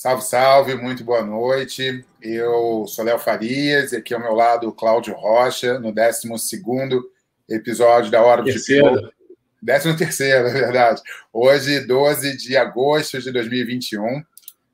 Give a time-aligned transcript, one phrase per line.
[0.00, 2.02] Salve, salve, muito boa noite.
[2.22, 6.26] Eu sou Léo Farias e aqui ao meu lado Cláudio Rocha, no 12
[7.46, 9.12] episódio da Hora do Futebol.
[9.62, 11.02] 13 terceiro, é verdade.
[11.30, 14.24] Hoje, 12 de agosto de 2021,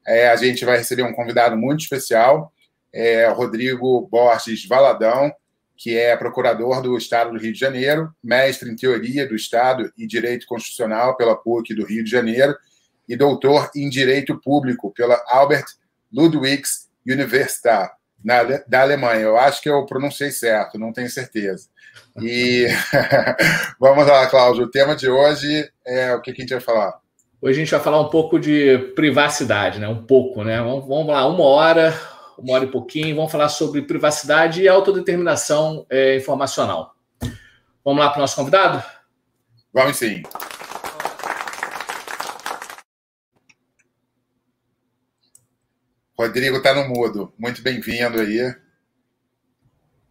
[0.06, 2.52] é, a gente vai receber um convidado muito especial,
[2.92, 5.32] é, Rodrigo Borges Valadão,
[5.76, 10.06] que é procurador do Estado do Rio de Janeiro, mestre em Teoria do Estado e
[10.06, 12.56] Direito Constitucional pela PUC do Rio de Janeiro
[13.08, 15.66] e doutor em Direito Público pela Albert
[16.12, 17.90] Ludwigs Universität,
[18.24, 19.20] na, da Alemanha.
[19.20, 21.68] Eu acho que eu pronunciei certo, não tenho certeza.
[22.20, 22.66] E
[23.78, 24.64] vamos lá, Cláudio.
[24.64, 26.98] O tema de hoje é o que, que a gente vai falar?
[27.40, 29.86] Hoje a gente vai falar um pouco de privacidade, né?
[29.86, 30.58] Um pouco, né?
[30.58, 31.94] Vamos, vamos lá, uma hora,
[32.38, 36.94] uma hora e pouquinho, vamos falar sobre privacidade e autodeterminação é, informacional.
[37.84, 38.82] Vamos lá para o nosso convidado?
[39.72, 40.22] Vamos sim.
[46.18, 47.32] Rodrigo está no mudo.
[47.38, 48.54] Muito bem-vindo aí.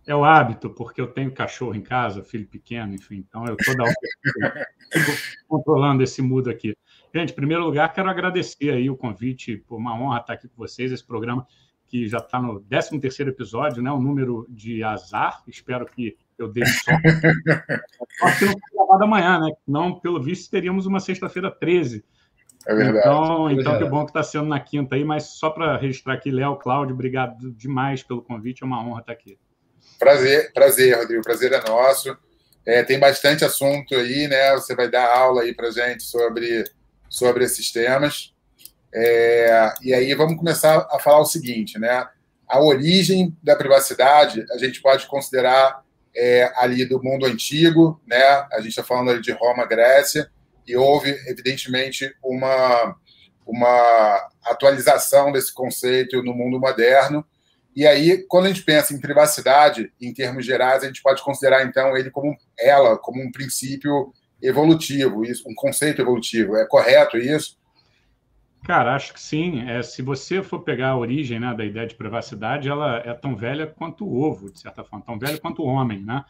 [0.08, 3.25] É o hábito, porque eu tenho cachorro em casa, filho pequeno, enfim.
[3.28, 3.94] Então, eu toda hora
[5.50, 6.78] controlando esse mudo aqui.
[7.14, 10.58] Gente, em primeiro lugar, quero agradecer aí o convite, por uma honra estar aqui com
[10.58, 11.48] vocês, esse programa
[11.88, 13.92] que já está no 13º episódio, né?
[13.92, 17.02] um número de azar, espero que eu dê sorte.
[18.20, 19.52] Só que não foi gravado amanhã, né?
[19.67, 22.03] Não, pelo visto, teríamos uma sexta-feira 13,
[22.67, 22.99] é verdade.
[22.99, 26.31] Então, então que bom que está sendo na quinta aí, mas só para registrar aqui,
[26.31, 29.38] Léo, Cláudio, obrigado demais pelo convite, é uma honra estar aqui.
[29.99, 32.17] Prazer, prazer, Rodrigo, prazer é nosso.
[32.66, 34.53] É, tem bastante assunto aí, né?
[34.53, 36.63] Você vai dar aula aí para gente sobre,
[37.08, 38.33] sobre esses temas.
[38.93, 42.08] É, e aí vamos começar a falar o seguinte, né?
[42.47, 45.83] A origem da privacidade a gente pode considerar
[46.15, 48.23] é, ali do mundo antigo, né?
[48.52, 50.30] A gente está falando ali de Roma, Grécia,
[50.67, 52.95] e houve, evidentemente, uma,
[53.45, 57.26] uma atualização desse conceito no mundo moderno.
[57.76, 61.65] E aí, quando a gente pensa em privacidade, em termos gerais, a gente pode considerar,
[61.65, 66.55] então, ele como ela, como um princípio evolutivo, isso, um conceito evolutivo.
[66.55, 67.58] É correto isso?
[68.64, 69.70] Cara, acho que sim.
[69.70, 73.36] É, se você for pegar a origem né, da ideia de privacidade, ela é tão
[73.36, 76.02] velha quanto o ovo, de certa forma, tão velha quanto o homem.
[76.02, 76.23] Né?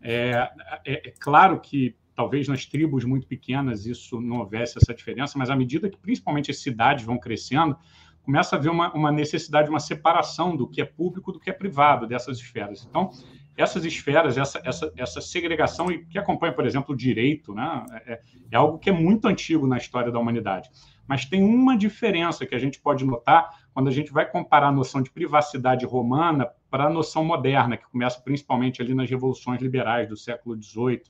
[0.00, 0.48] É,
[0.86, 5.50] é, é claro que talvez nas tribos muito pequenas isso não houvesse essa diferença, mas
[5.50, 7.76] à medida que principalmente as cidades vão crescendo,
[8.22, 11.52] começa a haver uma, uma necessidade, uma separação do que é público do que é
[11.52, 12.86] privado dessas esferas.
[12.88, 13.10] Então,
[13.56, 18.56] essas esferas, essa, essa, essa segregação, que acompanha, por exemplo, o direito, né, é, é
[18.56, 20.70] algo que é muito antigo na história da humanidade.
[21.06, 24.72] Mas tem uma diferença que a gente pode notar quando a gente vai comparar a
[24.72, 30.08] noção de privacidade romana para a noção moderna, que começa principalmente ali nas revoluções liberais
[30.08, 31.02] do século XVIII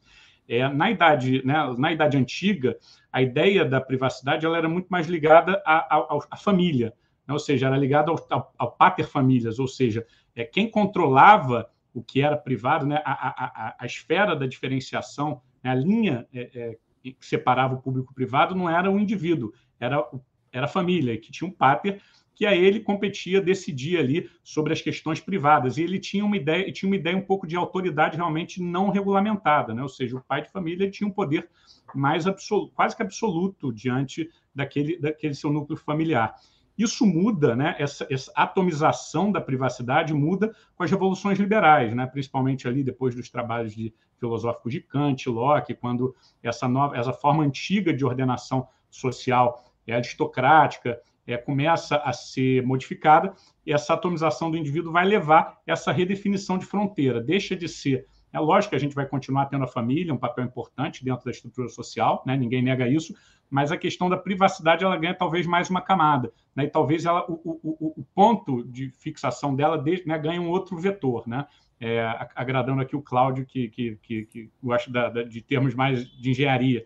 [0.49, 2.77] é, na, idade, né, na idade antiga,
[3.13, 6.93] a ideia da privacidade ela era muito mais ligada à, à, à família,
[7.27, 7.33] né?
[7.33, 12.03] ou seja, era ligada ao, ao, ao pater famílias, ou seja, é, quem controlava o
[12.03, 16.79] que era privado, né, a, a, a esfera da diferenciação, né, a linha é, é,
[17.03, 20.03] que separava o público privado não era o indivíduo, era,
[20.51, 22.01] era a família, que tinha um pater
[22.43, 25.79] que a ele competia decidir ali sobre as questões privadas.
[25.79, 29.73] E ele tinha uma ideia, tinha uma ideia um pouco de autoridade realmente não regulamentada,
[29.73, 29.81] né?
[29.81, 31.49] ou seja, o pai de família tinha um poder
[31.95, 36.35] mais absoluto, quase que absoluto diante daquele, daquele seu núcleo familiar.
[36.77, 37.77] Isso muda, né?
[37.79, 42.07] Essa, essa, atomização da privacidade muda com as revoluções liberais, né?
[42.07, 47.45] principalmente ali depois dos trabalhos de filosóficos de Kant, Locke, quando essa nova, essa forma
[47.45, 53.35] antiga de ordenação social é aristocrática, é, começa a ser modificada
[53.65, 57.21] e essa atomização do indivíduo vai levar essa redefinição de fronteira.
[57.21, 58.07] Deixa de ser.
[58.33, 61.31] É lógico que a gente vai continuar tendo a família, um papel importante dentro da
[61.31, 62.35] estrutura social, né?
[62.37, 63.15] ninguém nega isso,
[63.51, 66.65] mas a questão da privacidade ela ganha talvez mais uma camada, né?
[66.65, 70.79] e talvez ela, o, o, o ponto de fixação dela de, né, ganhe um outro
[70.79, 71.29] vetor.
[71.29, 71.47] Né?
[71.79, 72.01] É,
[72.35, 76.31] agradando aqui o Cláudio, que, que, que, que gosta da, da, de termos mais de
[76.31, 76.85] engenharia.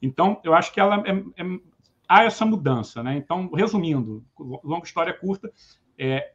[0.00, 1.58] Então, eu acho que ela é, é
[2.08, 3.02] há essa mudança.
[3.02, 3.16] Né?
[3.16, 5.50] Então, resumindo, longa história curta,
[5.98, 6.32] é,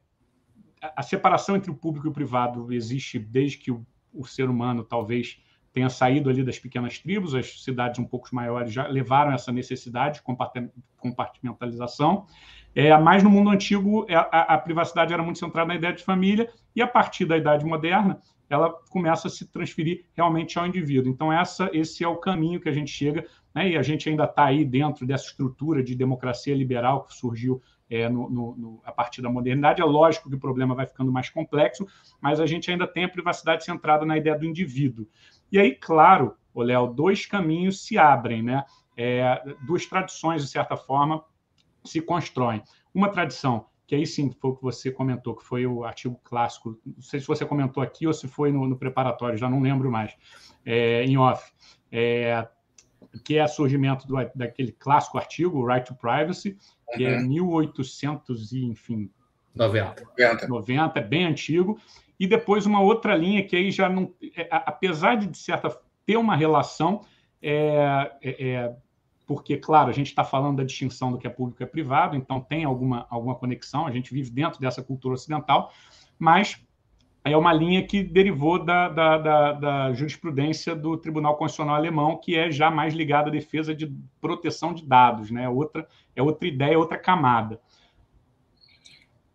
[0.95, 4.83] a separação entre o público e o privado existe desde que o, o, ser humano
[4.83, 5.39] talvez
[5.71, 10.15] tenha saído ali das pequenas tribos, as cidades um pouco maiores já levaram essa necessidade
[10.15, 10.23] de
[10.97, 12.25] compartimentalização.
[12.73, 16.03] É, mas no mundo antigo é, a, a, privacidade era muito centrada na ideia de
[16.03, 21.11] família e a partir da idade moderna ela começa a se transferir realmente ao indivíduo.
[21.11, 23.69] Então essa, esse é o caminho que a gente chega né?
[23.69, 28.07] e a gente ainda está aí dentro dessa estrutura de democracia liberal que surgiu é,
[28.07, 29.81] no, no, no, a partir da modernidade.
[29.81, 31.85] É lógico que o problema vai ficando mais complexo,
[32.21, 35.05] mas a gente ainda tem a privacidade centrada na ideia do indivíduo.
[35.51, 38.63] E aí, claro, Léo, dois caminhos se abrem, né?
[38.95, 41.23] É, duas tradições, de certa forma,
[41.83, 42.63] se constroem.
[42.93, 46.79] Uma tradição, que aí sim foi o que você comentou, que foi o artigo clássico,
[46.85, 49.91] não sei se você comentou aqui ou se foi no, no preparatório, já não lembro
[49.91, 50.15] mais,
[50.65, 51.51] é, em off,
[51.91, 52.47] é,
[53.19, 56.57] que é o surgimento do, daquele clássico artigo, Right to Privacy,
[56.95, 57.19] que é uhum.
[57.19, 59.09] é 1800 e, enfim...
[59.53, 60.07] 90.
[60.47, 61.77] 90, é bem antigo.
[62.19, 64.13] E depois uma outra linha que aí já não...
[64.35, 65.77] É, apesar de, de certa...
[66.05, 67.01] ter uma relação,
[67.41, 68.75] é, é, é
[69.27, 72.17] porque, claro, a gente está falando da distinção do que é público e é privado,
[72.17, 75.71] então tem alguma, alguma conexão, a gente vive dentro dessa cultura ocidental,
[76.19, 76.61] mas
[77.23, 82.35] é uma linha que derivou da, da, da, da, jurisprudência do Tribunal Constitucional Alemão, que
[82.35, 85.47] é já mais ligada à defesa de proteção de dados, né?
[85.47, 87.59] outra, é outra ideia, outra camada.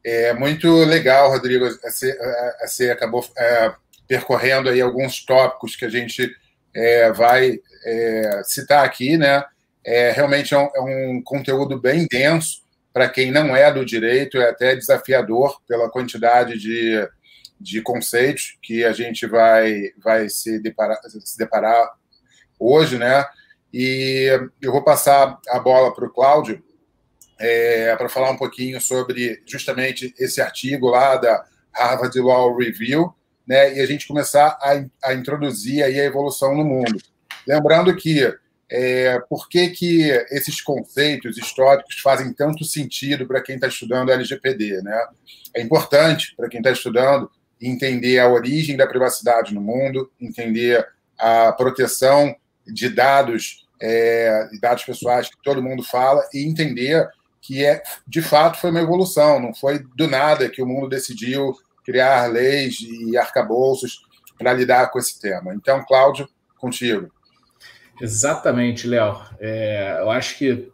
[0.04, 1.64] É muito legal, Rodrigo.
[1.82, 2.16] Você,
[2.60, 3.72] você acabou é,
[4.06, 6.28] percorrendo aí alguns tópicos que a gente
[6.74, 9.44] é, vai é, citar aqui, né?
[9.84, 14.38] É, realmente é um, é um conteúdo bem denso para quem não é do direito,
[14.38, 17.06] é até desafiador pela quantidade de,
[17.60, 21.90] de conceitos que a gente vai, vai se, deparar, se deparar
[22.58, 23.24] hoje, né?
[23.72, 24.28] E
[24.60, 26.62] eu vou passar a bola para o Cláudio
[27.38, 33.14] é, para falar um pouquinho sobre justamente esse artigo lá da Harvard Law Review,
[33.46, 33.76] né?
[33.76, 36.98] E a gente começar a, a introduzir aí a evolução no mundo.
[37.46, 38.32] Lembrando que
[38.68, 44.82] é, por que, que esses conceitos históricos fazem tanto sentido para quem está estudando LGPD.
[44.82, 45.00] Né?
[45.54, 47.30] É importante para quem está estudando
[47.60, 50.86] entender a origem da privacidade no mundo, entender
[51.18, 52.34] a proteção
[52.66, 57.08] de dados, é, dados pessoais que todo mundo fala, e entender
[57.40, 61.54] que é, de fato foi uma evolução, não foi do nada que o mundo decidiu
[61.84, 64.04] criar leis e arcabouços
[64.36, 65.54] para lidar com esse tema.
[65.54, 67.10] Então, Cláudio, contigo.
[68.00, 69.22] Exatamente, Léo.
[69.38, 70.70] É, eu acho que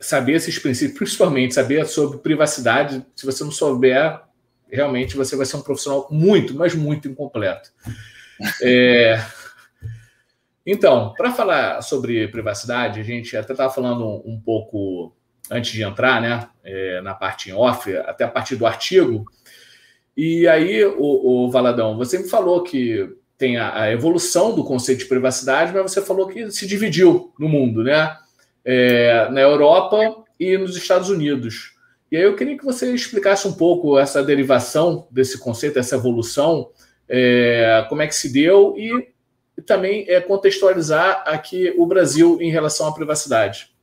[0.00, 4.20] saber esses princípios, principalmente saber sobre privacidade, se você não souber,
[4.70, 7.70] realmente você vai ser um profissional muito, mas muito incompleto.
[8.62, 9.20] É,
[10.70, 15.16] então, para falar sobre privacidade, a gente até estava falando um, pouco
[15.50, 19.24] antes de entrar, né, é, na parte em off, até a partir do artigo.
[20.14, 24.98] E aí, o, o Valadão, você me falou que tem a, a, evolução do conceito
[24.98, 28.18] de privacidade, mas você falou que se dividiu no mundo, né?
[28.64, 31.77] É, na Europa e nos Estados Unidos.
[32.10, 36.70] E aí eu queria que você explicasse um pouco essa derivação desse conceito, essa evolução,
[37.08, 39.12] é, como é que se deu e,
[39.66, 43.74] também é, contextualizar aqui o Brasil em relação à privacidade.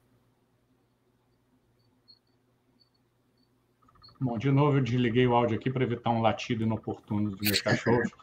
[4.19, 7.61] Bom, de novo eu desliguei o áudio aqui para evitar um latido inoportuno dos meus
[7.61, 8.09] cachorros.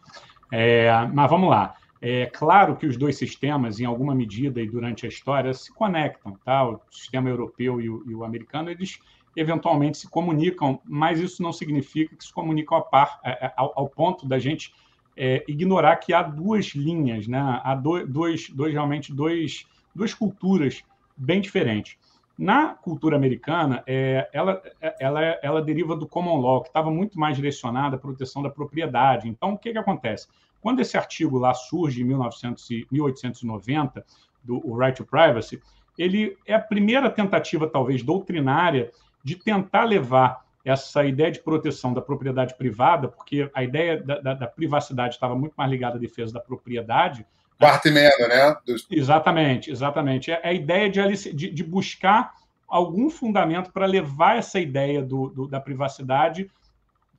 [0.55, 1.75] É, mas vamos lá.
[1.99, 6.37] É claro que os dois sistemas, em alguma medida e durante a história, se conectam,
[6.45, 6.69] tá?
[6.69, 8.99] O sistema europeu e o, e o americano, eles
[9.37, 13.89] eventualmente se comunicam, mas isso não significa que se comunicam par, é, é, ao, ao
[13.89, 14.73] ponto da gente
[15.17, 17.61] é, ignorar que há duas linhas, né?
[17.63, 20.83] Há dois, dois, realmente dois, duas culturas
[21.17, 21.97] bem diferentes.
[22.39, 24.63] Na cultura americana, é, ela,
[24.99, 29.29] ela, ela deriva do common law, que estava muito mais direcionada à proteção da propriedade.
[29.29, 30.29] Então, o que, que acontece?
[30.61, 34.05] Quando esse artigo lá surge em 1900, 1890,
[34.43, 35.61] do Right to Privacy,
[35.97, 38.91] ele é a primeira tentativa, talvez, doutrinária
[39.23, 44.35] de tentar levar essa ideia de proteção da propriedade privada, porque a ideia da, da,
[44.35, 47.27] da privacidade estava muito mais ligada à defesa da propriedade,
[47.63, 48.57] Quarta emenda, né?
[48.67, 48.87] Dos...
[48.91, 50.33] Exatamente, exatamente.
[50.33, 52.35] É a ideia de, de, de buscar
[52.67, 56.51] algum fundamento para levar essa ideia do, do, da privacidade,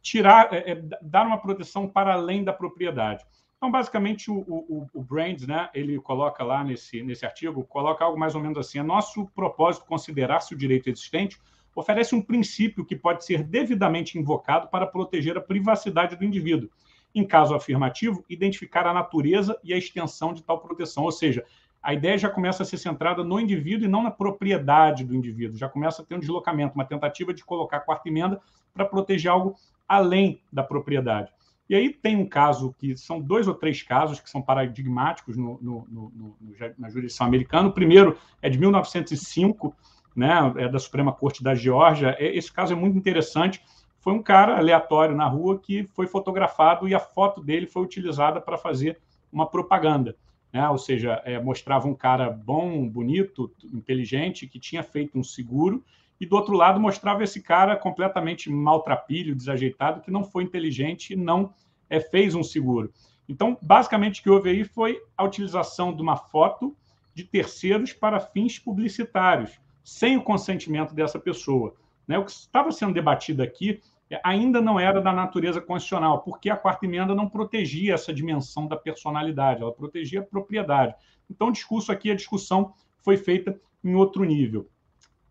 [0.01, 3.23] tirar, é, é, dar uma proteção para além da propriedade.
[3.55, 8.19] Então, basicamente, o, o, o Brands, né, ele coloca lá nesse, nesse artigo, coloca algo
[8.19, 11.39] mais ou menos assim: é nosso propósito considerar-se o direito existente
[11.75, 16.69] oferece um princípio que pode ser devidamente invocado para proteger a privacidade do indivíduo
[17.15, 21.03] em caso afirmativo, identificar a natureza e a extensão de tal proteção.
[21.03, 21.45] Ou seja,
[21.81, 25.57] a ideia já começa a ser centrada no indivíduo e não na propriedade do indivíduo.
[25.57, 28.41] Já começa a ter um deslocamento, uma tentativa de colocar a quarta emenda
[28.73, 29.55] para proteger algo
[29.87, 31.31] além da propriedade.
[31.69, 35.59] E aí tem um caso que são dois ou três casos que são paradigmáticos no,
[35.61, 36.37] no, no,
[36.77, 37.69] na jurisdição americana.
[37.69, 39.75] O primeiro é de 1905,
[40.15, 42.15] né, é da Suprema Corte da Geórgia.
[42.19, 43.61] Esse caso é muito interessante
[44.03, 48.41] foi um cara aleatório na rua que foi fotografado e a foto dele foi utilizada
[48.41, 48.99] para fazer
[49.31, 50.17] uma propaganda.
[50.51, 50.67] Né?
[50.67, 55.81] Ou seja, é, mostrava um cara bom, bonito, inteligente, que tinha feito um seguro,
[56.19, 61.15] e do outro lado mostrava esse cara completamente maltrapilho, desajeitado, que não foi inteligente e
[61.15, 61.53] não
[61.89, 62.91] é, fez um seguro.
[63.27, 66.75] Então, basicamente, o que houve aí foi a utilização de uma foto
[67.15, 69.62] de terceiros para fins publicitários.
[69.83, 71.75] Sem o consentimento dessa pessoa.
[72.07, 72.17] Né?
[72.17, 73.81] O que estava sendo debatido aqui
[74.23, 78.75] ainda não era da natureza constitucional, porque a quarta emenda não protegia essa dimensão da
[78.75, 80.93] personalidade, ela protegia a propriedade.
[81.29, 84.69] Então, o discurso aqui, a discussão foi feita em outro nível.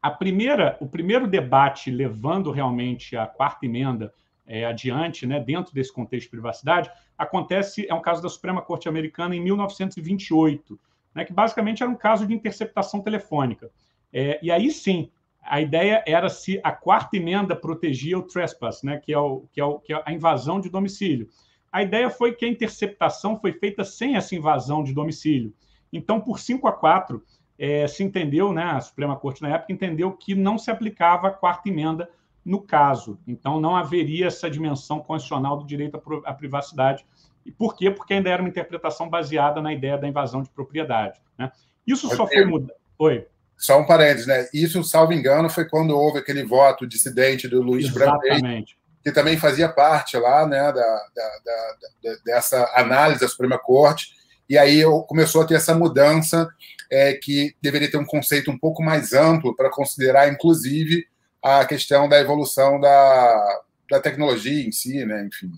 [0.00, 4.12] A primeira, o primeiro debate levando realmente a quarta emenda
[4.44, 8.88] é, adiante, né, dentro desse contexto de privacidade, acontece, é um caso da Suprema Corte
[8.88, 10.78] Americana em 1928,
[11.14, 13.70] né, que basicamente era um caso de interceptação telefônica.
[14.12, 15.10] É, e aí sim,
[15.42, 19.60] a ideia era se a quarta emenda protegia o trespass, né, que, é o, que,
[19.60, 21.28] é o, que é a invasão de domicílio.
[21.70, 25.52] A ideia foi que a interceptação foi feita sem essa invasão de domicílio.
[25.92, 27.22] Então, por 5 a 4,
[27.58, 31.32] é, se entendeu, né, a Suprema Corte na época entendeu que não se aplicava a
[31.32, 32.08] quarta emenda
[32.44, 33.18] no caso.
[33.26, 37.06] Então, não haveria essa dimensão constitucional do direito à privacidade.
[37.44, 37.90] E por quê?
[37.90, 41.20] Porque ainda era uma interpretação baseada na ideia da invasão de propriedade.
[41.38, 41.50] Né?
[41.86, 42.74] Isso só foi mudado.
[42.98, 43.26] Oi.
[43.62, 44.48] Só um parênteses, né?
[44.52, 48.76] Isso, salvo engano, foi quando houve aquele voto dissidente do Luiz Exatamente.
[49.04, 54.08] que também fazia parte lá né, da, da, da, dessa análise da Suprema Corte.
[54.50, 56.48] E aí começou a ter essa mudança
[56.90, 61.06] é, que deveria ter um conceito um pouco mais amplo para considerar, inclusive,
[61.40, 65.24] a questão da evolução da, da tecnologia em si, né?
[65.24, 65.52] Enfim.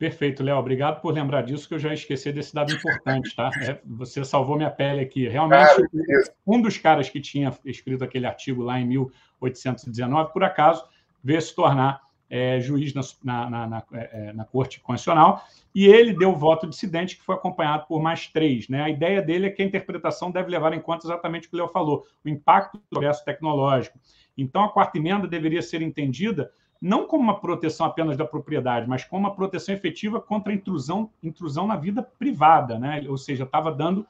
[0.00, 0.56] Perfeito, Léo.
[0.56, 3.50] Obrigado por lembrar disso, que eu já esqueci desse dado importante, tá?
[3.60, 5.28] É, você salvou minha pele aqui.
[5.28, 5.74] Realmente,
[6.46, 10.86] um dos caras que tinha escrito aquele artigo lá em 1819, por acaso,
[11.22, 13.02] veio se tornar é, juiz na,
[13.50, 17.84] na, na, é, é, na, Corte Constitucional, e ele deu voto dissidente, que foi acompanhado
[17.86, 18.70] por mais três.
[18.70, 18.82] Né?
[18.82, 21.58] A ideia dele é que a interpretação deve levar em conta exatamente o que o
[21.58, 23.98] Léo falou, o impacto do progresso tecnológico.
[24.34, 26.50] Então, a quarta emenda deveria ser entendida
[26.80, 31.66] não como uma proteção apenas da propriedade, mas como uma proteção efetiva contra intrusão, intrusão
[31.66, 33.04] na vida privada, né?
[33.08, 34.06] ou seja, estava dando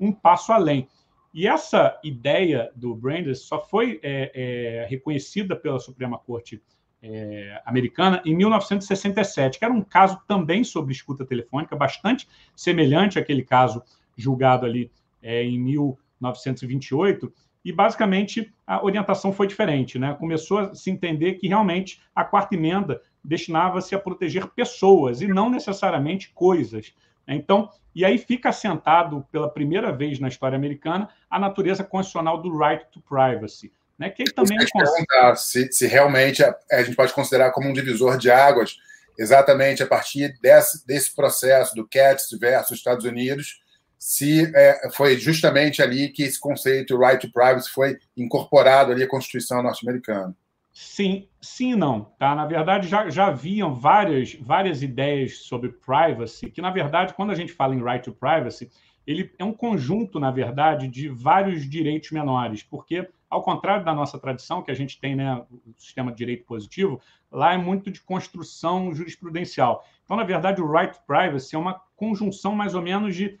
[0.00, 0.88] um passo além.
[1.34, 6.62] E essa ideia do Brandes só foi é, é, reconhecida pela Suprema Corte
[7.02, 12.26] é, americana em 1967, que era um caso também sobre escuta telefônica, bastante
[12.56, 13.82] semelhante àquele caso
[14.16, 14.90] julgado ali
[15.20, 17.32] é, em 1928,
[17.64, 20.14] e basicamente a orientação foi diferente, né?
[20.18, 25.48] Começou a se entender que realmente a quarta emenda destinava-se a proteger pessoas e não
[25.48, 26.92] necessariamente coisas.
[27.26, 27.34] Né?
[27.34, 32.54] Então, e aí fica assentado pela primeira vez na história americana a natureza constitucional do
[32.54, 34.10] right to privacy, né?
[34.10, 38.30] Que também é se, se realmente a, a, gente pode considerar como um divisor de
[38.30, 38.76] águas,
[39.18, 43.63] exatamente a partir desse, desse processo do Cats versus Estados Unidos
[43.98, 49.08] se é, foi justamente ali que esse conceito right to privacy foi incorporado ali à
[49.08, 50.36] Constituição norte-americana.
[50.74, 52.02] Sim, sim não.
[52.18, 52.34] Tá?
[52.34, 57.34] Na verdade, já, já haviam várias, várias ideias sobre privacy, que, na verdade, quando a
[57.34, 58.68] gente fala em right to privacy,
[59.06, 64.18] ele é um conjunto, na verdade, de vários direitos menores, porque, ao contrário da nossa
[64.18, 68.00] tradição, que a gente tem né, o sistema de direito positivo, lá é muito de
[68.00, 69.86] construção jurisprudencial.
[70.04, 73.38] Então, na verdade, o right to privacy é uma conjunção mais ou menos de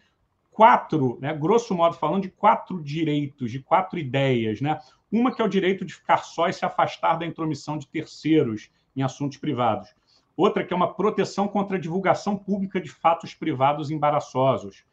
[0.54, 4.60] quatro, né, grosso modo falando, de quatro direitos, de quatro ideias.
[4.60, 4.78] Né?
[5.10, 8.70] Uma que é o direito de ficar só e se afastar da intromissão de terceiros
[8.96, 9.92] em assuntos privados.
[10.36, 14.84] Outra que é uma proteção contra a divulgação pública de fatos privados embaraçosos.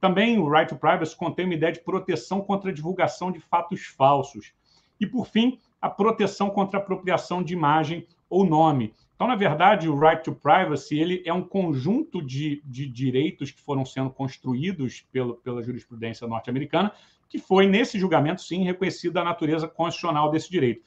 [0.00, 3.86] Também o Right to Privacy contém uma ideia de proteção contra a divulgação de fatos
[3.86, 4.52] falsos.
[4.98, 9.86] E, por fim, a proteção contra a apropriação de imagem ou nome, então, na verdade,
[9.86, 15.06] o right to privacy ele é um conjunto de, de direitos que foram sendo construídos
[15.12, 16.90] pelo, pela jurisprudência norte-americana,
[17.28, 20.82] que foi, nesse julgamento, sim, reconhecida a natureza constitucional desse direito.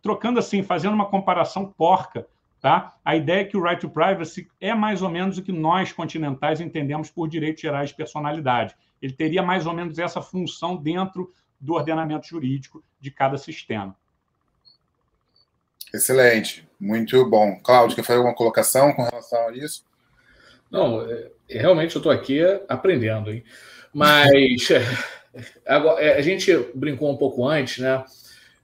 [0.00, 2.24] Trocando assim, fazendo uma comparação porca,
[2.60, 2.94] tá?
[3.04, 5.92] a ideia é que o right to privacy é mais ou menos o que nós,
[5.92, 8.76] continentais, entendemos por direitos gerais de personalidade.
[9.02, 13.96] Ele teria mais ou menos essa função dentro do ordenamento jurídico de cada sistema.
[15.92, 17.60] Excelente, muito bom.
[17.62, 19.84] Cláudio, quer fazer alguma colocação com relação a isso?
[20.70, 23.42] Não, é, realmente eu estou aqui aprendendo, hein?
[23.92, 24.68] Mas
[25.66, 28.04] agora, é, a gente brincou um pouco antes, né?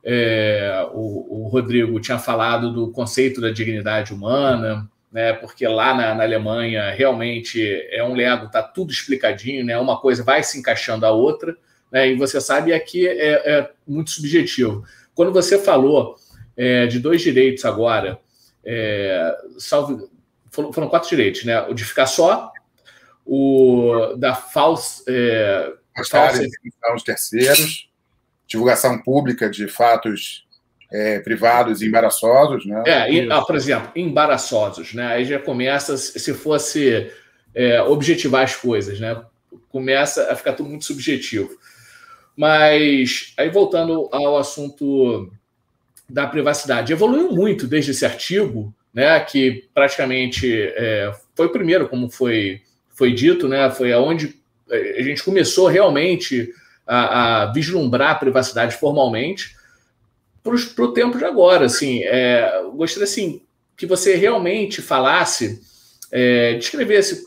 [0.05, 5.33] É, o, o, Rodrigo tinha falado do conceito da dignidade humana, né?
[5.33, 9.77] Porque lá na, na Alemanha realmente é um lego, tá tudo explicadinho, né?
[9.77, 11.57] Uma coisa vai se encaixando a outra,
[11.91, 12.09] né?
[12.09, 14.85] E você sabe aqui é, é muito subjetivo.
[15.13, 16.15] Quando você falou
[16.57, 18.19] é, de dois direitos agora,
[18.65, 20.11] é, salvo,
[20.51, 21.61] foram, foram, quatro direitos, né?
[21.63, 22.53] O de ficar só,
[23.25, 25.05] o da falsa.
[25.09, 25.73] É,
[26.11, 26.47] falsa...
[26.95, 27.91] os terceiros,
[28.47, 30.47] divulgação pública de fatos
[30.91, 32.83] é, privados e embaraçosos, né?
[32.87, 35.07] É, e, ah, por exemplo, embaraçosos, né?
[35.09, 37.11] Aí já começa, se fosse
[37.55, 39.23] é, objetivar as coisas, né?
[39.69, 41.51] Começa a ficar tudo muito subjetivo.
[42.37, 45.33] Mas aí voltando ao assunto
[46.09, 52.09] da privacidade, evoluiu muito desde esse artigo, né, que praticamente é, foi o primeiro, como
[52.09, 54.37] foi, foi dito, né, foi aonde
[54.71, 56.53] é, a gente começou realmente
[56.87, 59.57] a, a vislumbrar a privacidade formalmente
[60.43, 61.67] para o tempo de agora.
[61.67, 63.43] Assim, é, gostaria assim,
[63.77, 65.61] que você realmente falasse,
[66.13, 67.27] é, descrevesse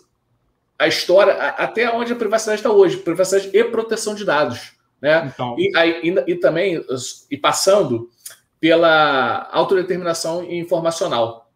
[0.78, 4.72] a história até onde a privacidade está hoje, privacidade e proteção de dados.
[5.02, 5.30] Né?
[5.34, 5.56] Então.
[5.58, 6.84] E, e, e, também,
[7.30, 8.10] e passando
[8.60, 11.50] pela autodeterminação informacional.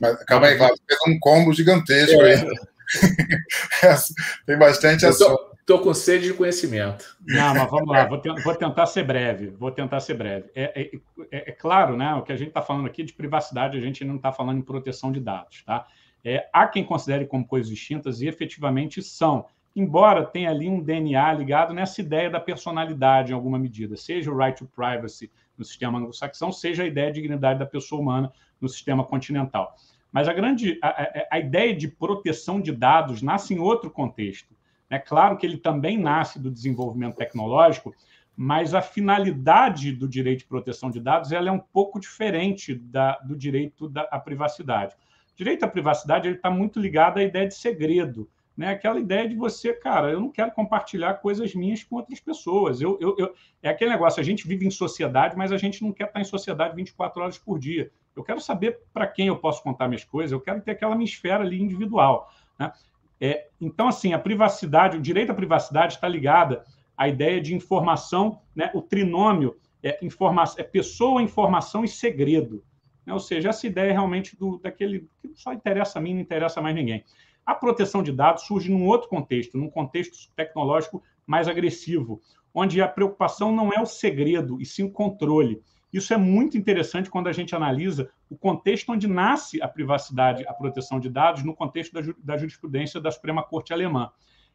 [0.00, 2.34] Mas, calma aí, Cláudio, fez um combo gigantesco é.
[2.34, 2.44] aí.
[4.46, 5.52] Tem bastante assunto.
[5.60, 7.16] Estou com sede de conhecimento.
[7.24, 9.50] Não, mas vamos lá, vou, te, vou tentar ser breve.
[9.50, 10.50] Vou tentar ser breve.
[10.56, 10.90] É, é,
[11.30, 12.14] é, é claro, né?
[12.14, 14.62] O que a gente está falando aqui de privacidade, a gente não está falando em
[14.62, 15.86] proteção de dados, tá?
[16.24, 21.32] É, há quem considere como coisas distintas e efetivamente são embora tenha ali um DNA
[21.32, 25.98] ligado nessa ideia da personalidade em alguma medida, seja o right to privacy no sistema
[25.98, 29.76] anglo-saxão, seja a ideia de dignidade da pessoa humana no sistema continental.
[30.12, 34.54] Mas a grande a, a, ideia de proteção de dados nasce em outro contexto.
[34.90, 37.94] É claro que ele também nasce do desenvolvimento tecnológico,
[38.36, 43.18] mas a finalidade do direito de proteção de dados ela é um pouco diferente da,
[43.18, 44.94] do direito da, à privacidade.
[45.32, 48.68] O direito à privacidade está muito ligado à ideia de segredo, né?
[48.68, 52.80] Aquela ideia de você, cara, eu não quero compartilhar coisas minhas com outras pessoas.
[52.80, 55.92] Eu, eu, eu, É aquele negócio, a gente vive em sociedade, mas a gente não
[55.92, 57.90] quer estar em sociedade 24 horas por dia.
[58.14, 61.06] Eu quero saber para quem eu posso contar minhas coisas, eu quero ter aquela minha
[61.06, 62.30] esfera ali individual.
[62.58, 62.72] Né?
[63.20, 66.64] É, então, assim, a privacidade, o direito à privacidade está ligada
[66.96, 68.70] à ideia de informação, né?
[68.74, 72.62] o trinômio é, informa é pessoa, informação e segredo.
[73.06, 73.12] Né?
[73.12, 76.74] Ou seja, essa ideia realmente do, daquele que só interessa a mim, não interessa mais
[76.74, 77.04] ninguém.
[77.44, 82.20] A proteção de dados surge num outro contexto, num contexto tecnológico mais agressivo,
[82.54, 85.62] onde a preocupação não é o segredo, e sim o controle.
[85.92, 90.54] Isso é muito interessante quando a gente analisa o contexto onde nasce a privacidade, a
[90.54, 94.10] proteção de dados, no contexto da, da jurisprudência da Suprema Corte Alemã.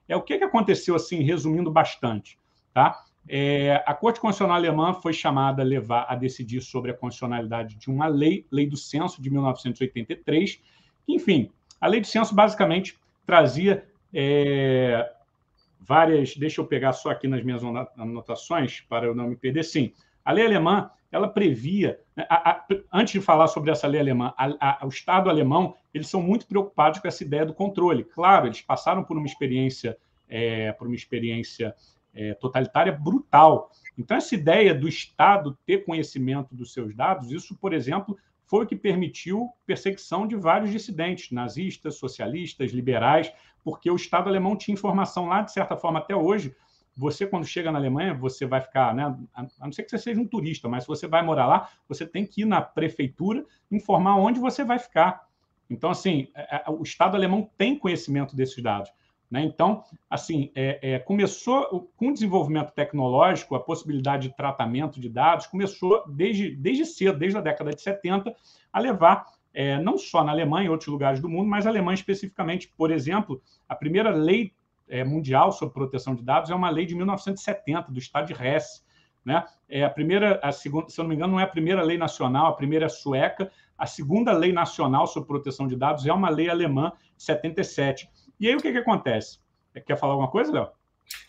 [0.07, 2.39] É o que, que aconteceu, assim, resumindo bastante.
[2.73, 3.03] Tá?
[3.27, 7.89] É, a Corte Constitucional Alemã foi chamada a levar a decidir sobre a constitucionalidade de
[7.89, 10.61] uma lei, Lei do Censo de 1983,
[11.05, 15.11] que, enfim, a lei de censo basicamente trazia é,
[15.79, 16.35] várias.
[16.35, 17.61] Deixa eu pegar só aqui nas minhas
[17.97, 19.63] anotações para eu não me perder.
[19.63, 21.99] Sim, a lei alemã ela previa.
[22.15, 26.07] Né, a, a, antes de falar sobre essa lei alemã, a, o Estado alemão eles
[26.07, 28.03] são muito preocupados com essa ideia do controle.
[28.03, 31.73] Claro, eles passaram por uma experiência, é, por uma experiência
[32.13, 33.71] é, totalitária brutal.
[33.97, 38.67] Então, essa ideia do Estado ter conhecimento dos seus dados, isso, por exemplo, foi o
[38.67, 43.31] que permitiu perseguição de vários dissidentes, nazistas, socialistas, liberais,
[43.63, 46.55] porque o Estado alemão tinha informação lá, de certa forma, até hoje.
[46.95, 49.15] Você, quando chega na Alemanha, você vai ficar, né?
[49.35, 52.07] A não ser que você seja um turista, mas se você vai morar lá, você
[52.07, 55.27] tem que ir na prefeitura informar onde você vai ficar.
[55.69, 58.89] Então, assim, é, é, o Estado alemão tem conhecimento desses dados.
[59.29, 59.43] Né?
[59.43, 65.47] Então, assim, é, é, começou com o desenvolvimento tecnológico, a possibilidade de tratamento de dados
[65.47, 68.33] começou desde, desde cedo, desde a década de 70,
[68.71, 71.95] a levar, é, não só na Alemanha, em outros lugares do mundo, mas na Alemanha
[71.95, 72.71] especificamente.
[72.77, 74.53] Por exemplo, a primeira lei
[74.87, 78.81] é, mundial sobre proteção de dados é uma lei de 1970, do Estado de Hesse.
[79.25, 79.43] Né?
[79.67, 81.97] É a primeira, a segunda, se eu não me engano, não é a primeira lei
[81.97, 83.51] nacional, a primeira é sueca.
[83.77, 88.09] A segunda lei nacional sobre proteção de dados é uma lei alemã de 77.
[88.39, 89.39] E aí o que, que acontece?
[89.85, 90.69] Quer falar alguma coisa, Léo?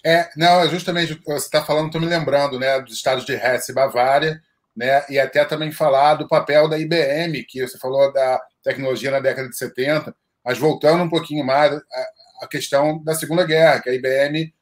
[0.05, 3.73] É, não, é justamente você está falando, estou me lembrando, né, dos estados de Hesse
[3.73, 4.43] e Bavária,
[4.77, 9.21] né, e até também falar do papel da IBM, que você falou da tecnologia na
[9.21, 11.81] década de 70, mas voltando um pouquinho mais
[12.41, 14.53] a, questão da Segunda Guerra, que a IBM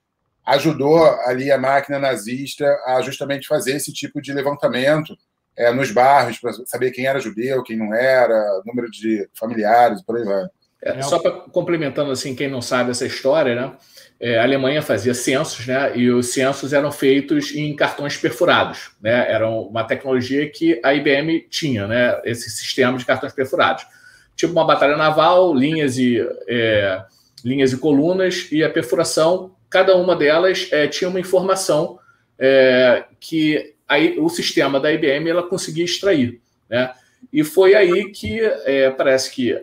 [0.47, 5.17] ajudou ali a máquina nazista a justamente fazer esse tipo de levantamento
[5.57, 10.17] é, nos bairros para saber quem era judeu, quem não era, número de familiares, por
[10.17, 10.47] aí vai.
[10.83, 13.73] É, só para complementando assim, quem não sabe essa história, né?
[14.19, 15.97] É, a Alemanha fazia censos, né?
[15.97, 19.31] E os censos eram feitos em cartões perfurados, né?
[19.31, 22.21] Era uma tecnologia que a IBM tinha, né?
[22.25, 23.87] Esse sistema de cartões perfurados,
[24.35, 27.03] tipo uma batalha naval, linhas e é,
[27.45, 29.55] linhas e colunas e a perfuração.
[29.69, 31.99] Cada uma delas é, tinha uma informação
[32.39, 36.93] é, que aí o sistema da IBM ela conseguia extrair, né?
[37.33, 39.59] E foi aí que é, parece que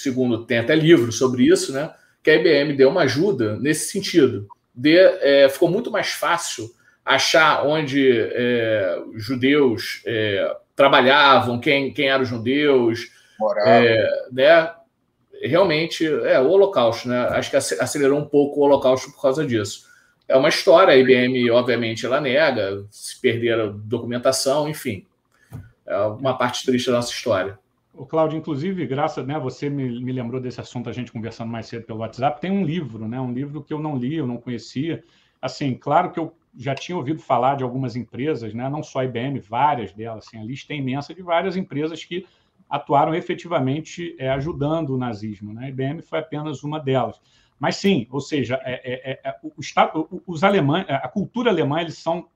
[0.00, 1.92] segundo tem até livro sobre isso, né?
[2.22, 4.46] Que a IBM deu uma ajuda nesse sentido.
[4.74, 6.70] De, é, ficou muito mais fácil
[7.04, 13.10] achar onde é, judeus é, trabalhavam, quem, quem eram os judeus,
[13.64, 14.72] é, né?
[15.42, 17.18] Realmente, é o Holocausto, né?
[17.30, 19.88] Acho que acelerou um pouco o Holocausto por causa disso.
[20.28, 20.92] é uma história.
[20.92, 25.06] A IBM, obviamente, ela nega, se perder a documentação, enfim.
[25.86, 27.58] É uma parte triste da nossa história.
[28.00, 31.66] O Cláudio, inclusive, graças, né, você me, me, lembrou desse assunto, a gente conversando mais
[31.66, 34.38] cedo pelo WhatsApp, tem um livro, né, um livro que eu não li, eu não
[34.38, 35.04] conhecia.
[35.38, 39.04] Assim, claro que eu já tinha ouvido falar de algumas empresas, né, não só a
[39.04, 42.26] IBM, várias delas, assim, a lista é imensa de várias empresas que
[42.70, 45.52] atuaram efetivamente é, ajudando o nazismo.
[45.52, 45.66] Né?
[45.66, 47.20] A IBM foi apenas uma delas.
[47.58, 51.98] Mas sim, ou seja, é, é, é o estado, os alemães, a cultura alemã, eles
[51.98, 52.26] são,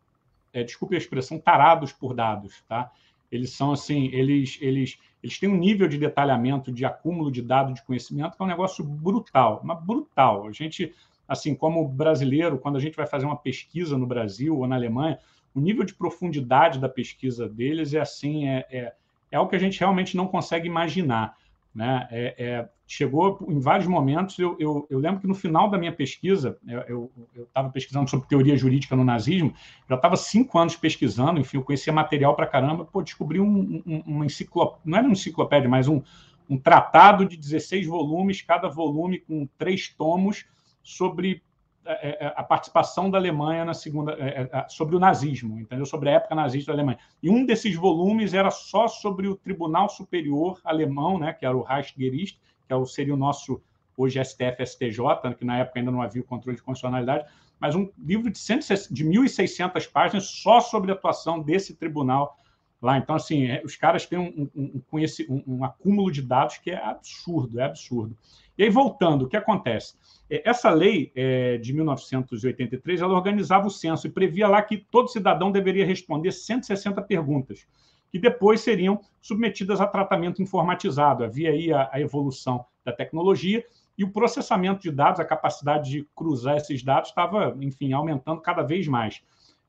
[0.53, 2.93] é, desculpe a expressão, tarados por dados, tá?
[3.33, 7.73] Eles são assim, eles, eles, eles têm um nível de detalhamento, de acúmulo de dados
[7.73, 10.47] de conhecimento que é um negócio brutal, mas brutal.
[10.47, 10.95] A gente,
[11.27, 15.19] assim, como brasileiro, quando a gente vai fazer uma pesquisa no Brasil ou na Alemanha,
[15.55, 18.93] o nível de profundidade da pesquisa deles é assim, é, é,
[19.31, 21.39] é algo que a gente realmente não consegue imaginar.
[21.75, 22.07] Né?
[22.11, 24.39] É, é, chegou em vários momentos.
[24.39, 26.57] Eu, eu, eu, lembro que no final da minha pesquisa,
[26.89, 29.53] eu estava pesquisando sobre teoria jurídica no nazismo,
[29.89, 34.03] já estava cinco anos pesquisando, enfim, eu conhecia material para caramba, pô, descobri um, um,
[34.07, 36.01] uma enciclopédia, não era uma enciclopédia, mas um,
[36.49, 40.47] um tratado de 16 volumes, cada volume com três tomos
[40.83, 41.43] sobre
[41.85, 45.85] é, é, a participação da Alemanha na segunda é, sobre o nazismo, entendeu?
[45.85, 46.99] Sobre a época nazista da Alemanha.
[47.23, 51.63] E um desses volumes era só sobre o Tribunal Superior Alemão, né, que era o
[51.63, 53.61] Reichsgericht, que é seria o nosso
[53.97, 57.27] hoje STF STJ, que na época ainda não havia o controle de constitucionalidade,
[57.61, 58.59] mas um livro de, 100,
[58.91, 62.37] de 1.600 páginas só sobre a atuação desse tribunal
[62.83, 62.99] lá.
[62.99, 67.61] Então, assim, os caras têm um, um, um, um acúmulo de dados que é absurdo,
[67.61, 68.17] é absurdo.
[68.57, 69.95] E aí, voltando, o que acontece?
[70.29, 75.09] É, essa lei é, de 1983, ela organizava o censo e previa lá que todo
[75.09, 77.67] cidadão deveria responder 160 perguntas,
[78.15, 81.25] que depois seriam submetidas a tratamento informatizado.
[81.25, 83.65] Havia aí a, a evolução da tecnologia
[83.99, 88.63] e o processamento de dados, a capacidade de cruzar esses dados estava, enfim, aumentando cada
[88.63, 89.21] vez mais.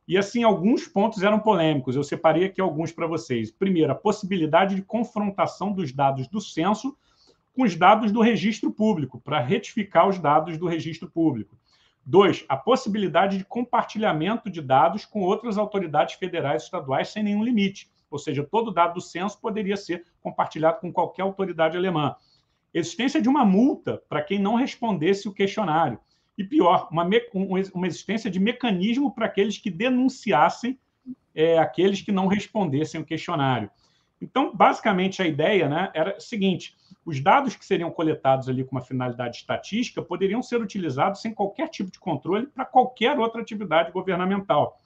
[0.07, 1.95] E assim, alguns pontos eram polêmicos.
[1.95, 3.49] Eu separei aqui alguns para vocês.
[3.49, 6.95] Primeiro, a possibilidade de confrontação dos dados do censo
[7.55, 11.57] com os dados do registro público, para retificar os dados do registro público.
[12.05, 17.43] Dois, a possibilidade de compartilhamento de dados com outras autoridades federais e estaduais sem nenhum
[17.43, 17.89] limite.
[18.09, 22.15] Ou seja, todo dado do censo poderia ser compartilhado com qualquer autoridade alemã.
[22.73, 25.99] Existência de uma multa para quem não respondesse o questionário.
[26.37, 27.07] E pior, uma,
[27.73, 30.77] uma existência de mecanismo para aqueles que denunciassem
[31.33, 33.69] é, aqueles que não respondessem o questionário.
[34.21, 38.75] Então, basicamente, a ideia né, era a seguinte: os dados que seriam coletados ali com
[38.75, 43.91] uma finalidade estatística poderiam ser utilizados sem qualquer tipo de controle para qualquer outra atividade
[43.91, 44.81] governamental.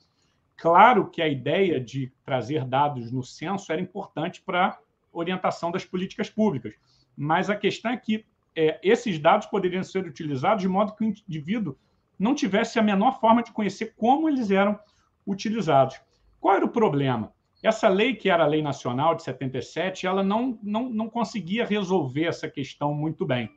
[0.60, 4.78] Claro que a ideia de trazer dados no censo era importante para a
[5.14, 6.74] orientação das políticas públicas,
[7.16, 11.08] mas a questão é que é, esses dados poderiam ser utilizados de modo que o
[11.08, 11.78] indivíduo
[12.18, 14.78] não tivesse a menor forma de conhecer como eles eram
[15.26, 16.00] utilizados.
[16.42, 17.32] Qual era o problema?
[17.64, 22.26] Essa lei, que era a lei nacional de 77, ela não, não, não conseguia resolver
[22.26, 23.50] essa questão muito bem.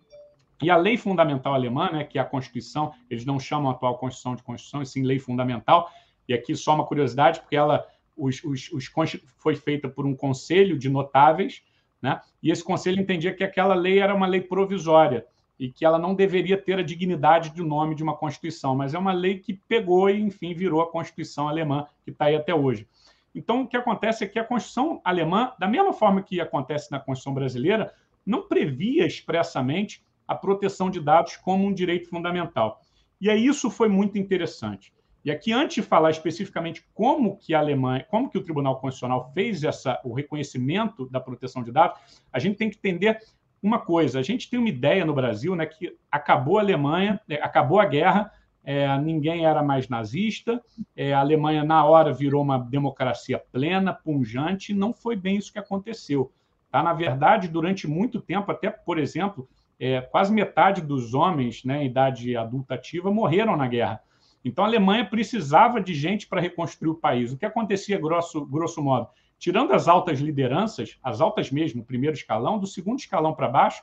[0.62, 3.98] E a lei fundamental alemã, né, que é a Constituição, eles não chamam a atual
[3.98, 5.90] Constituição de Constituição, e sim lei fundamental,
[6.32, 8.90] e aqui só uma curiosidade, porque ela os, os, os,
[9.38, 11.62] foi feita por um conselho de notáveis,
[12.00, 15.24] né, e esse conselho entendia que aquela lei era uma lei provisória
[15.58, 18.98] e que ela não deveria ter a dignidade do nome de uma Constituição, mas é
[18.98, 22.88] uma lei que pegou e, enfim, virou a Constituição alemã, que está aí até hoje.
[23.34, 26.98] Então, o que acontece é que a Constituição alemã, da mesma forma que acontece na
[26.98, 27.94] Constituição brasileira,
[28.26, 32.80] não previa expressamente a proteção de dados como um direito fundamental.
[33.20, 34.92] E aí isso foi muito interessante.
[35.24, 39.30] E aqui, antes de falar especificamente como que a Alemanha, como que o Tribunal Constitucional
[39.32, 42.00] fez essa, o reconhecimento da proteção de dados,
[42.32, 43.18] a gente tem que entender
[43.62, 44.18] uma coisa.
[44.18, 47.84] A gente tem uma ideia no Brasil, né, que acabou a Alemanha, né, acabou a
[47.84, 48.32] guerra,
[48.64, 50.62] é, ninguém era mais nazista,
[50.96, 55.58] é, a Alemanha, na hora, virou uma democracia plena, punjante, não foi bem isso que
[55.58, 56.32] aconteceu.
[56.70, 56.82] Tá?
[56.82, 61.86] Na verdade, durante muito tempo, até, por exemplo, é, quase metade dos homens né, em
[61.86, 64.00] idade adulta ativa morreram na guerra.
[64.44, 67.32] Então, a Alemanha precisava de gente para reconstruir o país.
[67.32, 69.08] O que acontecia, grosso, grosso modo?
[69.38, 73.82] Tirando as altas lideranças, as altas mesmo, primeiro escalão, do segundo escalão para baixo,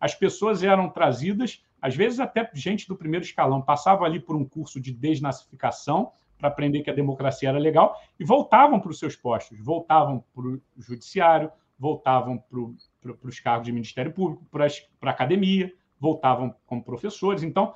[0.00, 4.42] as pessoas eram trazidas às vezes, até gente do primeiro escalão passava ali por um
[4.42, 9.14] curso de desnazificação para aprender que a democracia era legal e voltavam para os seus
[9.14, 15.74] postos, voltavam para o judiciário, voltavam para os cargos de Ministério Público, para a academia,
[16.00, 17.42] voltavam como professores.
[17.42, 17.74] Então,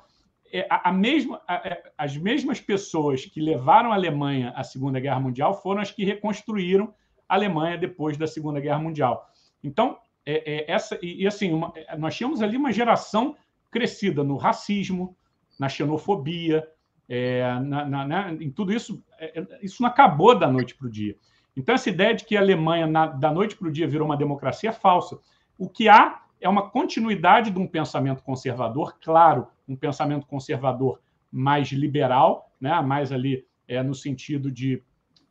[0.69, 5.19] a, a mesma, a, é, as mesmas pessoas que levaram a Alemanha à Segunda Guerra
[5.19, 6.93] Mundial foram as que reconstruíram
[7.27, 9.29] a Alemanha depois da Segunda Guerra Mundial.
[9.63, 13.35] Então, é, é essa e, e assim, uma, nós tínhamos ali uma geração
[13.69, 15.15] crescida no racismo,
[15.59, 16.67] na xenofobia,
[17.07, 20.87] é, na, na, na, em tudo isso, é, é, isso não acabou da noite para
[20.87, 21.15] o dia.
[21.55, 24.69] Então, essa ideia de que a Alemanha, da noite para o dia, virou uma democracia
[24.69, 25.19] é falsa.
[25.57, 31.69] O que há é uma continuidade de um pensamento conservador, claro, um pensamento conservador mais
[31.69, 34.81] liberal, né, mais ali é, no sentido de,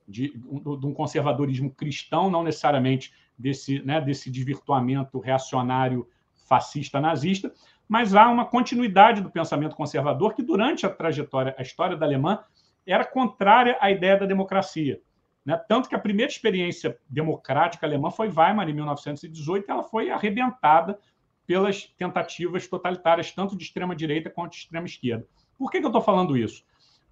[0.07, 6.09] de, de um conservadorismo cristão, não necessariamente desse, né, desse desvirtuamento reacionário
[6.49, 7.53] fascista nazista,
[7.89, 12.41] mas há uma continuidade do pensamento conservador que, durante a trajetória, a história da Alemanha,
[12.87, 15.01] era contrária à ideia da democracia.
[15.49, 15.57] Né?
[15.67, 20.99] Tanto que a primeira experiência democrática alemã foi Weimar, em 1918, e ela foi arrebentada
[21.47, 25.27] pelas tentativas totalitárias, tanto de extrema-direita quanto de extrema-esquerda.
[25.57, 26.63] Por que, que eu estou falando isso?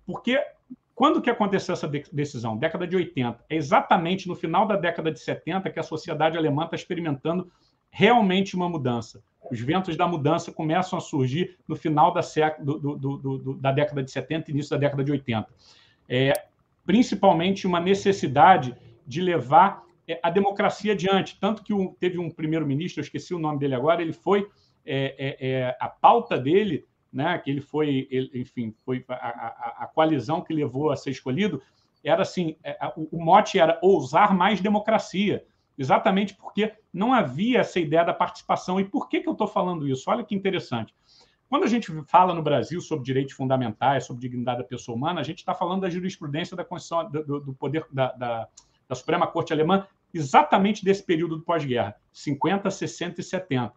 [0.05, 0.39] Porque
[0.95, 2.59] quando que aconteceu essa decisão?
[2.59, 3.43] Década de 80.
[3.49, 7.51] É exatamente no final da década de 70 que a sociedade alemã está experimentando
[7.89, 9.25] realmente uma mudança.
[9.51, 12.21] Os ventos da mudança começam a surgir no final da,
[12.59, 15.49] do, do, do, da década de 70 e início da década de 80.
[16.07, 16.47] É,
[16.87, 18.75] principalmente uma necessidade
[19.07, 21.39] de levar é, a democracia adiante.
[21.39, 24.49] Tanto que teve um primeiro-ministro, eu esqueci o nome dele agora, ele foi.
[24.85, 29.85] É, é, é, a pauta dele, né, que ele foi, ele, enfim, foi a, a,
[29.85, 31.61] a, coalizão que levou a ser escolhido,
[32.05, 35.45] era assim: é, o, o mote era ousar mais democracia
[35.79, 38.81] exatamente porque não havia essa ideia da participação.
[38.81, 40.11] E por que, que eu estou falando isso?
[40.11, 40.95] Olha que interessante.
[41.49, 45.25] Quando a gente fala no Brasil sobre direitos fundamentais, sobre dignidade da pessoa humana, a
[45.25, 48.49] gente está falando da jurisprudência da Constituição, do, do poder da, da,
[48.89, 53.75] da, Suprema Corte Alemã, exatamente desse período do pós-guerra, 50, 60 e 70.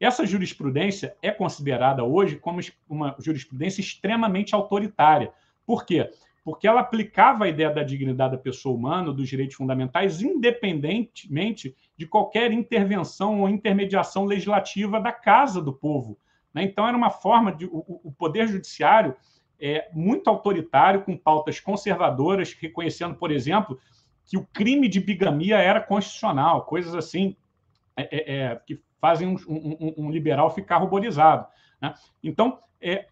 [0.00, 5.32] Essa jurisprudência é considerada hoje como uma jurisprudência extremamente autoritária.
[5.64, 6.10] Por quê?
[6.44, 12.06] porque ela aplicava a ideia da dignidade da pessoa humana, dos direitos fundamentais, independentemente de
[12.06, 16.18] qualquer intervenção ou intermediação legislativa da casa do povo.
[16.54, 16.62] Né?
[16.64, 17.66] Então, era uma forma de.
[17.66, 19.16] O, poder judiciário
[19.60, 23.78] é muito autoritário, com pautas conservadoras, reconhecendo, por exemplo,
[24.24, 27.36] que o crime de bigamia era constitucional, coisas assim
[27.96, 31.46] é, é, é que fazem um, um, um, liberal ficar ruborizado.
[31.80, 31.94] Né?
[32.22, 33.06] Então, é,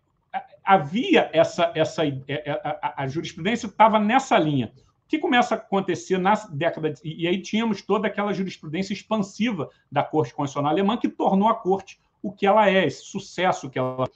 [0.65, 4.73] havia essa, essa é, é, a, a, jurisprudência estava nessa linha.
[5.05, 9.69] O que começa a acontecer na década de, e aí tínhamos toda aquela jurisprudência expansiva
[9.91, 13.79] da Corte Constitucional Alemã que tornou a Corte o que ela é, esse sucesso que
[13.79, 14.09] ela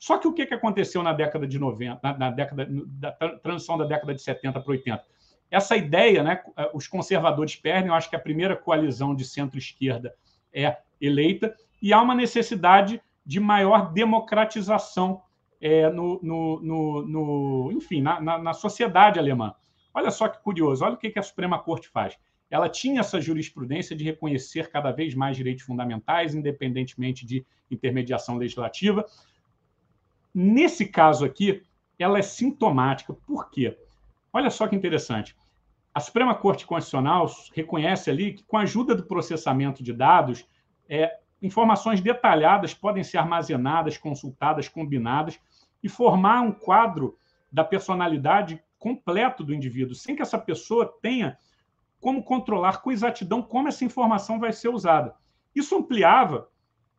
[0.00, 3.84] só que o que, aconteceu na década de 90, na, na década da transição da
[3.84, 5.04] década de 70 para 80?
[5.50, 6.42] Essa ideia, né,
[6.72, 10.14] os conservadores perdem, eu acho que a primeira coalizão de centro-esquerda
[10.54, 15.22] é eleita, e há uma necessidade de maior democratização
[15.60, 19.54] é, no, no, no, no, enfim, na, na, na, sociedade alemã.
[19.92, 22.16] Olha só que curioso, olha o que, que a Suprema Corte faz.
[22.50, 29.06] Ela tinha essa jurisprudência de reconhecer cada vez mais direitos fundamentais, independentemente de intermediação legislativa.
[30.34, 31.62] Nesse caso aqui,
[31.98, 33.14] ela é sintomática.
[33.14, 33.78] Por quê?
[34.32, 35.36] Olha só que interessante.
[35.94, 40.46] A Suprema Corte Constitucional reconhece ali que, com a ajuda do processamento de dados,
[40.88, 45.38] é, informações detalhadas podem ser armazenadas, consultadas, combinadas
[45.82, 47.16] e formar um quadro
[47.50, 51.36] da personalidade completo do indivíduo, sem que essa pessoa tenha
[52.00, 55.14] como controlar com exatidão como essa informação vai ser usada.
[55.54, 56.48] Isso ampliava,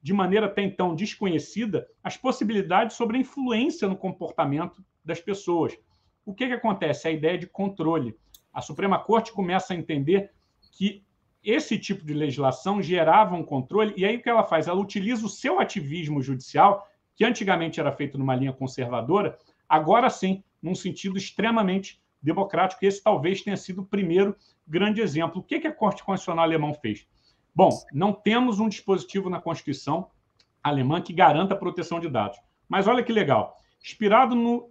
[0.01, 5.77] de maneira até então desconhecida, as possibilidades sobre a influência no comportamento das pessoas.
[6.25, 7.07] O que, que acontece?
[7.07, 8.15] A ideia de controle.
[8.53, 10.31] A Suprema Corte começa a entender
[10.71, 11.03] que
[11.43, 14.67] esse tipo de legislação gerava um controle, e aí o que ela faz?
[14.67, 19.37] Ela utiliza o seu ativismo judicial que antigamente era feito numa linha conservadora,
[19.67, 22.85] agora sim, num sentido extremamente democrático.
[22.85, 24.35] Esse talvez tenha sido o primeiro
[24.71, 25.41] grande exemplo.
[25.41, 27.05] O que a Corte Constitucional Alemã fez?
[27.53, 30.09] Bom, não temos um dispositivo na Constituição
[30.63, 32.39] alemã que garanta a proteção de dados.
[32.69, 33.57] Mas olha que legal.
[33.83, 34.69] Inspirado no,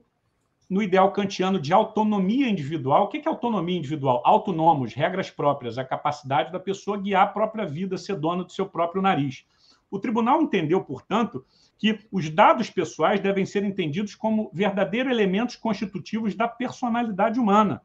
[0.70, 4.22] no ideal kantiano de autonomia individual, o que é autonomia individual?
[4.24, 8.66] Autonomos, regras próprias, a capacidade da pessoa guiar a própria vida, ser dona do seu
[8.66, 9.44] próprio nariz.
[9.90, 11.44] O tribunal entendeu, portanto,
[11.76, 17.82] que os dados pessoais devem ser entendidos como verdadeiros elementos constitutivos da personalidade humana,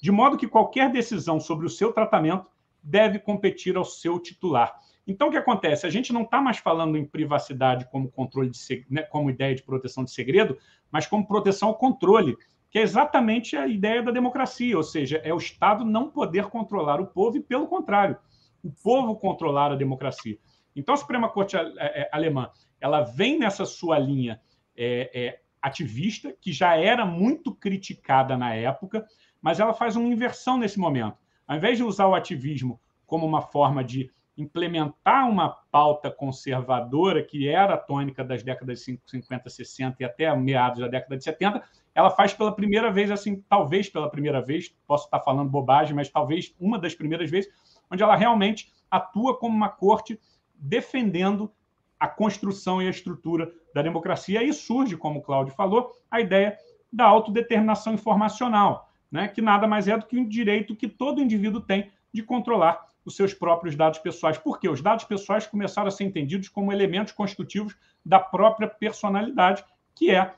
[0.00, 2.50] de modo que qualquer decisão sobre o seu tratamento
[2.82, 4.74] deve competir ao seu titular.
[5.06, 5.86] Então, o que acontece?
[5.86, 9.62] A gente não está mais falando em privacidade como controle de né, como ideia de
[9.62, 10.58] proteção de segredo,
[10.90, 12.36] mas como proteção ao controle,
[12.70, 17.00] que é exatamente a ideia da democracia, ou seja, é o Estado não poder controlar
[17.00, 18.18] o povo e, pelo contrário,
[18.62, 20.38] o povo controlar a democracia.
[20.76, 24.40] Então, a Suprema Corte é, é, alemã ela vem nessa sua linha
[24.76, 29.06] é, é, ativista, que já era muito criticada na época,
[29.40, 31.16] mas ela faz uma inversão nesse momento.
[31.46, 37.48] Ao invés de usar o ativismo como uma forma de implementar uma pauta conservadora, que
[37.48, 41.62] era a tônica das décadas de 50, 60 e até meados da década de 70,
[41.94, 46.08] ela faz pela primeira vez, assim, talvez pela primeira vez, posso estar falando bobagem, mas
[46.08, 47.50] talvez uma das primeiras vezes,
[47.90, 50.20] onde ela realmente atua como uma corte
[50.54, 51.50] defendendo
[51.98, 54.42] a construção e a estrutura da democracia.
[54.42, 56.56] E surge, como o Cláudio falou, a ideia
[56.92, 61.60] da autodeterminação informacional, né, que nada mais é do que um direito que todo indivíduo
[61.60, 64.38] tem de controlar os seus próprios dados pessoais.
[64.38, 70.10] Porque os dados pessoais começaram a ser entendidos como elementos constitutivos da própria personalidade, que
[70.10, 70.34] é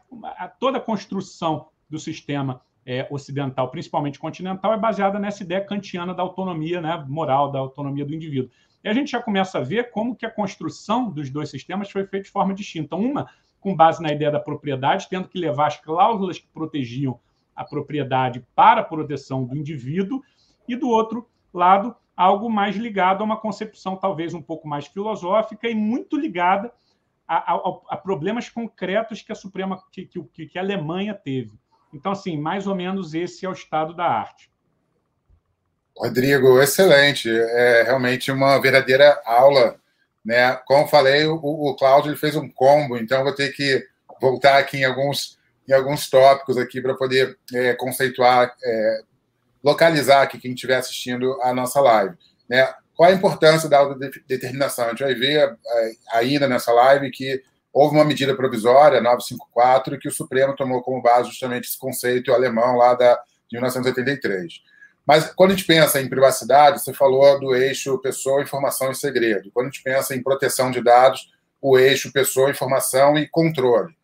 [0.58, 6.22] toda a construção do sistema é, ocidental, principalmente continental, é baseada nessa ideia kantiana da
[6.22, 8.50] autonomia né, moral, da autonomia do indivíduo.
[8.82, 12.06] E a gente já começa a ver como que a construção dos dois sistemas foi
[12.06, 12.96] feita de forma distinta.
[12.96, 13.28] Uma
[13.60, 17.20] com base na ideia da propriedade, tendo que levar as cláusulas que protegiam
[17.54, 20.22] a propriedade para a proteção do indivíduo,
[20.68, 25.68] e do outro lado, algo mais ligado a uma concepção talvez um pouco mais filosófica
[25.68, 26.72] e muito ligada
[27.26, 31.52] a, a, a problemas concretos que a Suprema, que, que, que a Alemanha teve.
[31.92, 34.50] Então, assim, mais ou menos esse é o estado da arte.
[35.96, 37.28] Rodrigo, excelente.
[37.28, 39.80] É realmente uma verdadeira aula.
[40.24, 40.54] Né?
[40.66, 43.86] Como falei, o, o Cláudio fez um combo, então vou ter que
[44.20, 45.38] voltar aqui em alguns,
[45.70, 49.00] em alguns tópicos aqui para poder é, conceituar é,
[49.62, 52.16] localizar aqui quem estiver assistindo a nossa live.
[52.48, 52.72] Né?
[52.96, 54.86] Qual a importância da autodeterminação?
[54.86, 60.08] A gente vai ver é, ainda nessa live que houve uma medida provisória, 954, que
[60.08, 63.14] o Supremo tomou como base justamente esse conceito alemão lá da,
[63.48, 64.60] de 1983.
[65.06, 69.50] Mas quando a gente pensa em privacidade, você falou do eixo pessoa, informação e segredo.
[69.52, 73.94] Quando a gente pensa em proteção de dados, o eixo pessoa, informação e controle.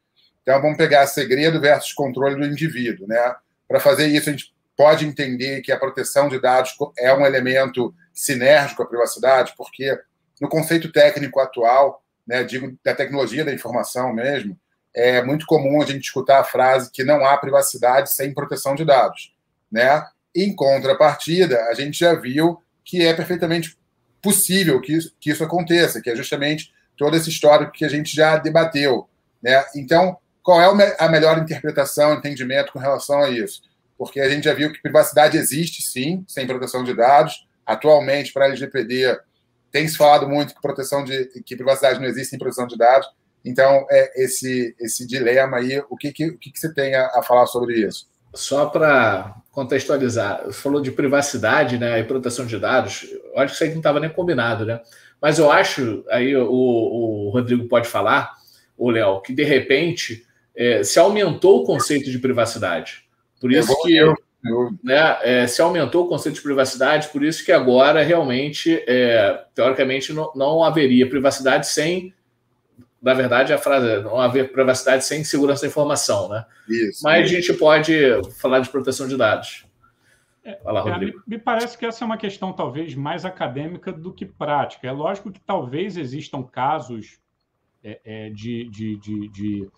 [0.46, 3.34] Então vamos pegar segredo versus controle do indivíduo, né?
[3.66, 7.92] Para fazer isso, a gente pode entender que a proteção de dados é um elemento
[8.14, 9.98] sinérgico à privacidade, porque
[10.40, 14.56] no conceito técnico atual, né, digo da tecnologia da informação mesmo,
[14.94, 18.84] é muito comum a gente escutar a frase que não há privacidade sem proteção de
[18.84, 19.34] dados,
[19.70, 20.06] né?
[20.34, 23.76] Em contrapartida, a gente já viu que é perfeitamente
[24.22, 28.14] possível que isso, que isso aconteça, que é justamente todo esse histórico que a gente
[28.14, 29.08] já debateu,
[29.42, 29.64] né?
[29.74, 33.60] Então, qual é a melhor interpretação, entendimento com relação a isso?
[33.98, 37.46] porque a gente já viu que privacidade existe, sim, sem proteção de dados.
[37.64, 39.18] Atualmente, para a LGPD,
[39.72, 43.08] tem se falado muito que proteção de que privacidade não existe sem proteção de dados.
[43.44, 47.22] Então, é esse esse dilema aí, o que, que, o que, você tem a, a
[47.22, 48.08] falar sobre isso?
[48.34, 53.06] Só para contextualizar, você falou de privacidade né, e proteção de dados.
[53.10, 54.80] Eu acho que isso aí não estava nem combinado, né?
[55.22, 58.34] Mas eu acho, aí o, o Rodrigo pode falar,
[58.76, 60.25] o Léo, que de repente
[60.56, 63.04] é, se aumentou o conceito de privacidade.
[63.40, 64.14] Por isso é que eu,
[64.44, 64.70] eu...
[64.82, 70.12] Né, é, se aumentou o conceito de privacidade, por isso que agora realmente, é, teoricamente,
[70.12, 72.14] não, não haveria privacidade sem.
[73.02, 76.44] Na verdade, a frase é não haver privacidade sem segurança da informação, né?
[76.68, 77.36] Isso, Mas isso.
[77.36, 77.94] a gente pode
[78.40, 79.64] falar de proteção de dados.
[80.42, 84.24] É, Fala, me, me, parece que essa é uma questão talvez mais acadêmica do que
[84.24, 84.86] prática.
[84.86, 87.18] É lógico que talvez existam casos
[87.82, 89.68] é, é, de, de, de, de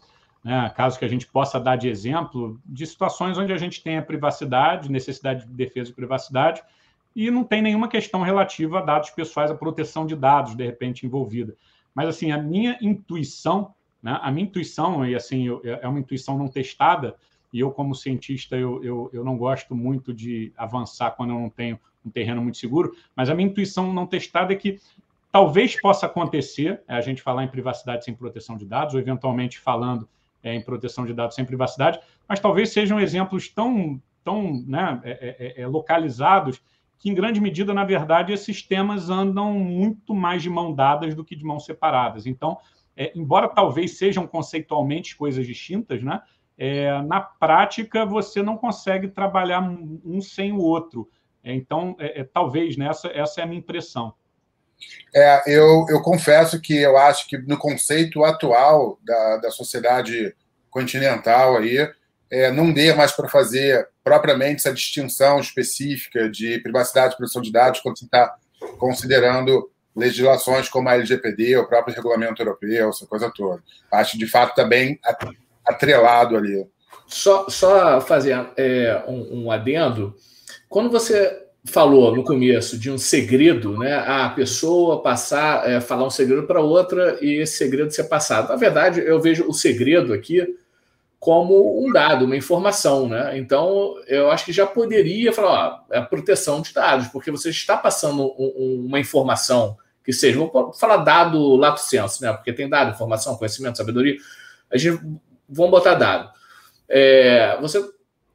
[0.43, 3.99] né, caso que a gente possa dar de exemplo, de situações onde a gente tem
[3.99, 6.63] a privacidade, necessidade de defesa de privacidade,
[7.15, 11.05] e não tem nenhuma questão relativa a dados pessoais, a proteção de dados, de repente,
[11.05, 11.57] envolvida.
[11.95, 16.39] Mas, assim, a minha intuição, né, a minha intuição, e assim, eu, é uma intuição
[16.39, 17.17] não testada,
[17.53, 21.51] e eu, como cientista, eu, eu, eu não gosto muito de avançar quando eu não
[21.51, 24.79] tenho um terreno muito seguro, mas a minha intuição não testada é que
[25.33, 29.59] talvez possa acontecer, é a gente falar em privacidade sem proteção de dados, ou eventualmente
[29.59, 30.09] falando
[30.43, 31.99] é, em proteção de dados sem privacidade,
[32.29, 36.61] mas talvez sejam exemplos tão, tão né, é, é, é, localizados
[36.99, 41.25] que, em grande medida, na verdade, esses temas andam muito mais de mão dadas do
[41.25, 42.27] que de mãos separadas.
[42.27, 42.59] Então,
[42.97, 46.21] é, embora talvez sejam conceitualmente coisas distintas, né,
[46.57, 51.09] é, na prática você não consegue trabalhar um sem o outro.
[51.45, 51.97] então,
[52.33, 54.13] talvez, né, essa, essa é a minha impressão.
[55.15, 60.35] É, eu, eu confesso que eu acho que no conceito atual da, da sociedade
[60.71, 61.91] continental aí,
[62.31, 67.51] é, não dê mais para fazer propriamente essa distinção específica de privacidade e proteção de
[67.51, 68.37] dados quando você está
[68.79, 73.63] considerando legislações como a LGPD, o próprio regulamento europeu, essa coisa toda.
[73.91, 75.01] Acho que, de fato, está bem
[75.67, 76.67] atrelado ali.
[77.07, 80.15] Só, só fazer é, um, um adendo.
[80.69, 83.97] Quando você falou no começo de um segredo, né?
[83.97, 88.49] A pessoa passar, é, falar um segredo para outra e esse segredo ser passado.
[88.49, 90.57] Na verdade, eu vejo o segredo aqui
[91.19, 93.37] como um dado, uma informação, né?
[93.37, 97.51] Então, eu acho que já poderia falar, ó, é a proteção de dados, porque você
[97.51, 100.39] está passando um, um, uma informação, que seja.
[100.39, 102.33] Vou falar dado lato senso, né?
[102.33, 104.17] Porque tem dado, informação, conhecimento, sabedoria.
[104.73, 105.03] A gente
[105.49, 106.31] vamos botar dado.
[106.89, 107.83] É, você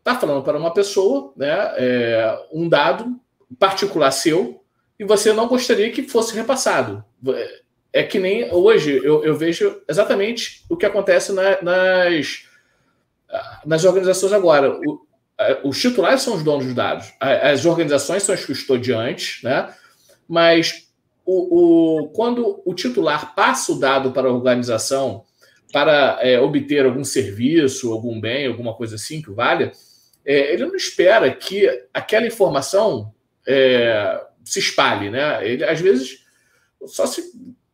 [0.03, 1.73] está falando para uma pessoa, né?
[1.77, 3.19] É, um dado
[3.57, 4.61] particular seu
[4.99, 7.03] e você não gostaria que fosse repassado.
[7.91, 12.45] É que nem hoje eu, eu vejo exatamente o que acontece na, nas,
[13.65, 14.77] nas organizações agora.
[14.85, 15.07] O,
[15.63, 19.73] os titulares são os donos dos dados, as organizações são as custodiantes, né?
[20.27, 20.87] mas
[21.25, 25.23] o, o, quando o titular passa o dado para a organização
[25.71, 29.71] para é, obter algum serviço, algum bem, alguma coisa assim que valha,
[30.25, 33.13] é, ele não espera que aquela informação
[33.47, 35.45] é, se espalhe, né?
[35.47, 36.25] Ele, às vezes,
[36.85, 37.31] só se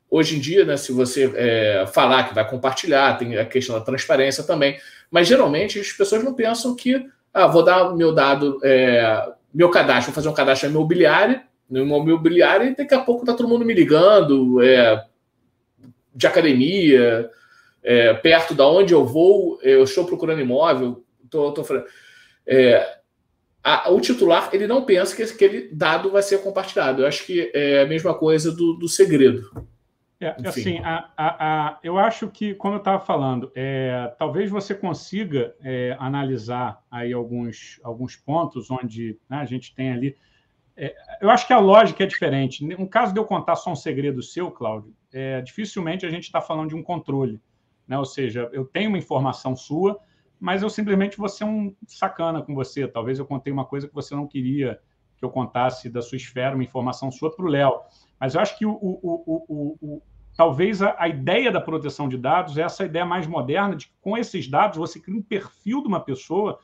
[0.10, 3.86] hoje em dia, né, se você é, falar que vai compartilhar, tem a questão da
[3.86, 4.80] transparência também,
[5.12, 10.12] mas geralmente as pessoas não pensam que, ah, vou dar meu dado, é, meu cadastro,
[10.12, 13.74] vou fazer um cadastro imobiliário, no imobiliário, e daqui a pouco tá todo mundo me
[13.74, 15.06] ligando, é,
[16.16, 17.30] de academia,
[17.84, 21.86] é, perto da onde eu vou, eu estou procurando imóvel, tô, tô falando.
[22.50, 23.00] É,
[23.64, 27.04] a, o titular ele não pensa que aquele dado vai ser compartilhado.
[27.04, 29.68] Eu acho que é a mesma coisa do, do segredo.
[30.22, 35.56] É, assim, a, a, eu acho que, como eu estava falando, é, talvez você consiga
[35.64, 40.18] é, analisar aí alguns, alguns pontos onde né, a gente tem ali.
[40.76, 42.66] É, eu acho que a lógica é diferente.
[42.66, 46.42] No caso de eu contar só um segredo seu, Cláudio, é, dificilmente a gente está
[46.42, 47.40] falando de um controle.
[47.88, 47.98] Né?
[47.98, 50.00] Ou seja, eu tenho uma informação sua,
[50.40, 52.88] mas eu simplesmente vou ser um sacana com você.
[52.88, 54.80] Talvez eu contei uma coisa que você não queria
[55.18, 57.82] que eu contasse da sua esfera, uma informação sua para o Léo.
[58.20, 60.02] Mas eu acho que o, o, o, o
[60.36, 63.94] talvez a, a, ideia da proteção de dados é essa ideia mais moderna de que
[64.00, 66.58] com esses dados você cria um perfil de uma pessoa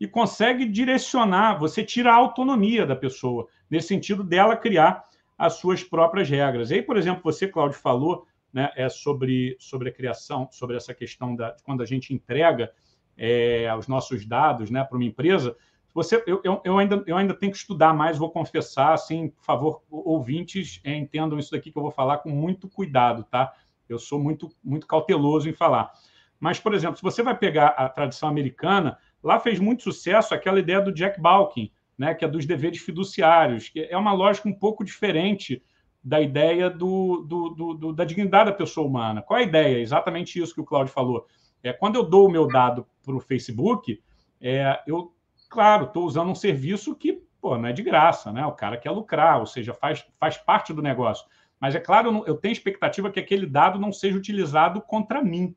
[0.00, 5.04] e consegue direcionar, você tira a autonomia da pessoa, nesse sentido dela criar
[5.38, 6.70] as suas próprias regras.
[6.70, 10.94] E aí, por exemplo, você, Cláudio, falou né, é sobre, sobre a criação, sobre essa
[10.94, 12.72] questão da quando a gente entrega
[13.16, 15.56] é, os nossos dados né, para uma empresa,
[15.96, 19.82] você, eu, eu, ainda, eu ainda tenho que estudar mais, vou confessar, assim, por favor,
[19.90, 23.50] ouvintes, é, entendam isso daqui que eu vou falar com muito cuidado, tá?
[23.88, 25.90] Eu sou muito, muito cauteloso em falar.
[26.38, 30.58] Mas, por exemplo, se você vai pegar a tradição americana, lá fez muito sucesso aquela
[30.58, 34.52] ideia do Jack Balkin, né, que é dos deveres fiduciários, que é uma lógica um
[34.52, 35.62] pouco diferente
[36.04, 39.22] da ideia do, do, do, do da dignidade da pessoa humana.
[39.22, 39.80] Qual é a ideia?
[39.80, 41.26] Exatamente isso que o Claudio falou.
[41.66, 44.02] É, quando eu dou o meu dado para o Facebook,
[44.40, 45.12] é, eu,
[45.48, 48.44] claro, estou usando um serviço que pô, não é de graça, né?
[48.44, 51.26] O cara quer lucrar, ou seja, faz, faz parte do negócio.
[51.60, 55.54] Mas é claro, eu, tenho expectativa que aquele dado não seja utilizado contra mim,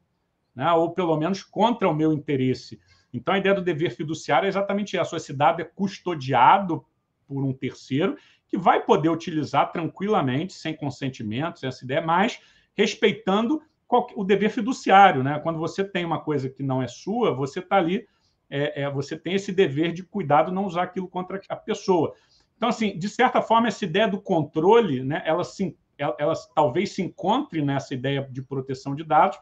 [0.56, 0.72] né?
[0.72, 2.80] ou pelo menos contra o meu interesse.
[3.12, 6.86] Então, a ideia do dever fiduciário é exatamente essa: esse dado é custodiado
[7.28, 8.16] por um terceiro
[8.48, 12.40] que vai poder utilizar tranquilamente, sem consentimento, sem essa ideia, mas
[12.76, 13.62] respeitando
[14.16, 15.40] o dever fiduciário, né?
[15.40, 18.08] Quando você tem uma coisa que não é sua, você está ali,
[18.50, 22.14] é, é, você tem esse dever de cuidado, não usar aquilo contra a pessoa.
[22.56, 25.24] Então, assim, de certa forma, essa ideia do controle, né?
[25.26, 29.40] Ela, se, ela, ela talvez se encontre nessa ideia de proteção de dados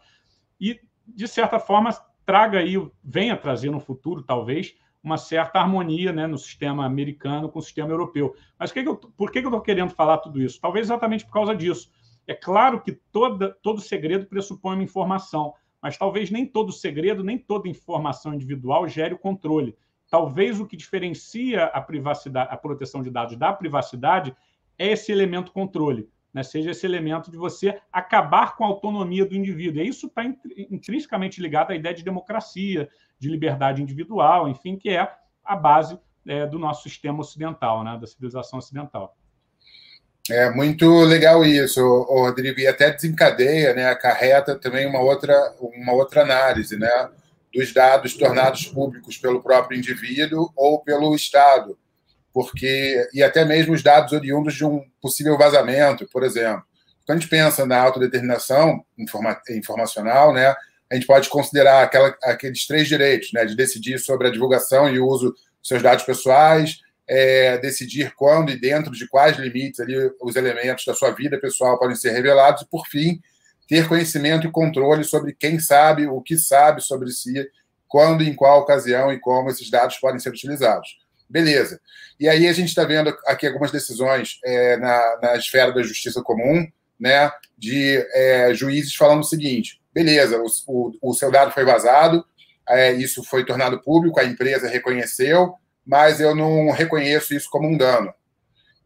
[0.59, 1.89] e, de certa forma,
[2.25, 7.59] traga aí, venha trazer no futuro, talvez, uma certa harmonia né, no sistema americano com
[7.59, 8.35] o sistema europeu.
[8.59, 10.59] Mas que que eu, por que, que eu estou querendo falar tudo isso?
[10.59, 11.89] Talvez exatamente por causa disso.
[12.27, 17.37] É claro que toda, todo segredo pressupõe uma informação, mas talvez nem todo segredo, nem
[17.37, 19.75] toda informação individual gere o controle.
[20.09, 24.35] Talvez o que diferencia a privacidade, a proteção de dados da privacidade
[24.77, 26.43] é esse elemento controle, né?
[26.43, 29.81] seja esse elemento de você acabar com a autonomia do indivíduo.
[29.81, 35.13] E isso está intrinsecamente ligado à ideia de democracia, de liberdade individual, enfim, que é
[35.43, 37.97] a base é, do nosso sistema ocidental, né?
[37.97, 39.15] da civilização ocidental.
[40.29, 46.21] É muito legal isso, Rodrigo, e até desencadeia, né, acarreta também uma outra, uma outra
[46.21, 47.09] análise, né,
[47.53, 51.77] dos dados tornados públicos pelo próprio indivíduo ou pelo Estado,
[52.33, 56.63] porque e até mesmo os dados oriundos de um possível vazamento, por exemplo.
[57.05, 60.53] Quando a gente pensa na autodeterminação informa, informacional, né,
[60.91, 64.99] a gente pode considerar aquela, aqueles três direitos, né, de decidir sobre a divulgação e
[64.99, 69.95] o uso dos seus dados pessoais, é, decidir quando e dentro de quais limites ali
[70.21, 73.21] os elementos da sua vida pessoal podem ser revelados, e, por fim,
[73.67, 77.49] ter conhecimento e controle sobre quem sabe, o que sabe sobre si,
[77.87, 80.97] quando, em qual ocasião e como esses dados podem ser utilizados.
[81.29, 81.79] Beleza.
[82.19, 86.21] E aí a gente está vendo aqui algumas decisões é, na, na esfera da justiça
[86.21, 86.65] comum,
[86.99, 92.25] né, de é, juízes falando o seguinte: beleza, o, o, o seu dado foi vazado,
[92.67, 95.53] é, isso foi tornado público, a empresa reconheceu,
[95.87, 98.13] mas eu não reconheço isso como um dano.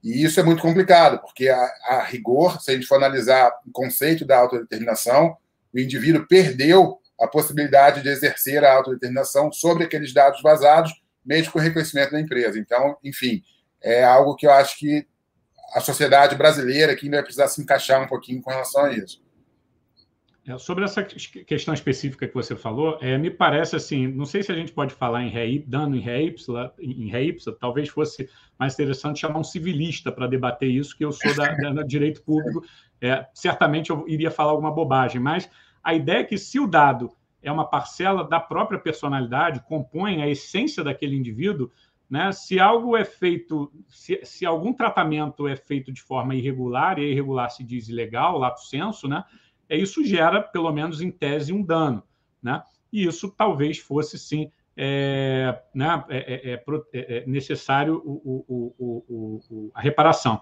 [0.04, 3.72] E isso é muito complicado, porque, a, a rigor, se a gente for analisar o
[3.72, 5.36] conceito da autodeterminação,
[5.74, 10.92] o indivíduo perdeu a possibilidade de exercer a autodeterminação sobre aqueles dados vazados,
[11.26, 12.60] mesmo com o reconhecimento da empresa.
[12.60, 13.42] Então, enfim,
[13.82, 15.08] é algo que eu acho que
[15.74, 19.22] a sociedade brasileira aqui ainda vai precisar se encaixar um pouquinho com relação a isso.
[20.48, 24.52] É, sobre essa questão específica que você falou, é, me parece assim, não sei se
[24.52, 28.28] a gente pode falar em ré, dano em ré ipsa, em ré ipsa, talvez fosse
[28.58, 32.66] mais interessante chamar um civilista para debater isso, que eu sou da, da direito público,
[33.00, 35.48] é, certamente eu iria falar alguma bobagem, mas
[35.84, 37.12] a ideia é que se o dado
[37.44, 41.72] é uma parcela da própria personalidade, compõe a essência daquele indivíduo,
[42.10, 42.32] né?
[42.32, 47.50] Se algo é feito, se, se, algum tratamento é feito de forma irregular, e irregular
[47.50, 49.24] se diz ilegal, lato senso, né?
[49.72, 52.04] É, isso gera, pelo menos em tese, um dano.
[52.44, 52.62] Né?
[52.92, 56.64] E isso talvez fosse, sim, é, né, é, é,
[56.94, 60.42] é, é necessário o, o, o, a reparação.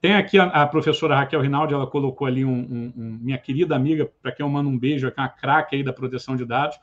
[0.00, 3.76] Tem aqui a, a, professora Raquel Rinaldi, ela colocou ali um, um, um minha querida
[3.76, 6.78] amiga, para quem eu mando um beijo, é uma craque aí da proteção de dados.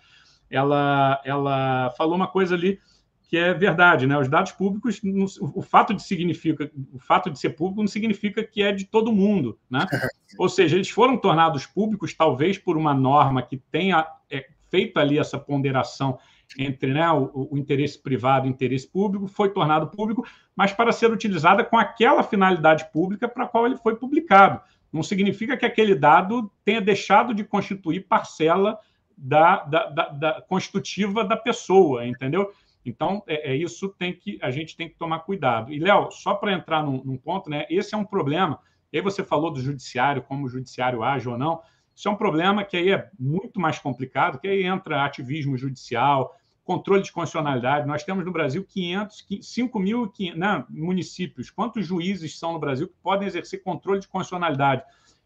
[0.51, 2.79] Ela, ela falou uma coisa ali
[3.27, 4.17] que é verdade, né?
[4.17, 5.01] Os dados públicos,
[5.41, 9.11] o fato de significa, o fato de ser público não significa que é de todo
[9.11, 9.85] mundo, né?
[10.39, 15.19] Ou seja, eles foram tornados públicos talvez por uma norma que tenha é, feito ali
[15.19, 16.17] essa ponderação
[16.57, 20.25] entre né, o, o, interesse privado e o interesse público, foi tornado público,
[20.55, 24.61] mas para ser utilizada com aquela finalidade pública para a qual ele foi publicado.
[24.91, 28.79] Não significa que aquele dado tenha deixado de constituir parcela
[29.17, 32.49] da, da, da, da constitutiva da pessoa, entendeu?
[32.89, 35.71] Então, é, é, isso tem que a gente tem que tomar cuidado.
[35.71, 37.65] E, Léo, só para entrar num, num, ponto, né?
[37.69, 38.59] Esse é um problema.
[38.91, 41.61] E aí você falou do judiciário, como o judiciário age ou não.
[41.95, 46.35] Isso é um problema que aí é muito mais complicado, que aí entra ativismo judicial,
[46.63, 47.87] controle de constitucionalidade.
[47.87, 51.49] Nós temos no Brasil 500, 5 mil né, municípios.
[51.49, 54.83] Quantos juízes são no Brasil que podem exercer controle de constitucionalidade?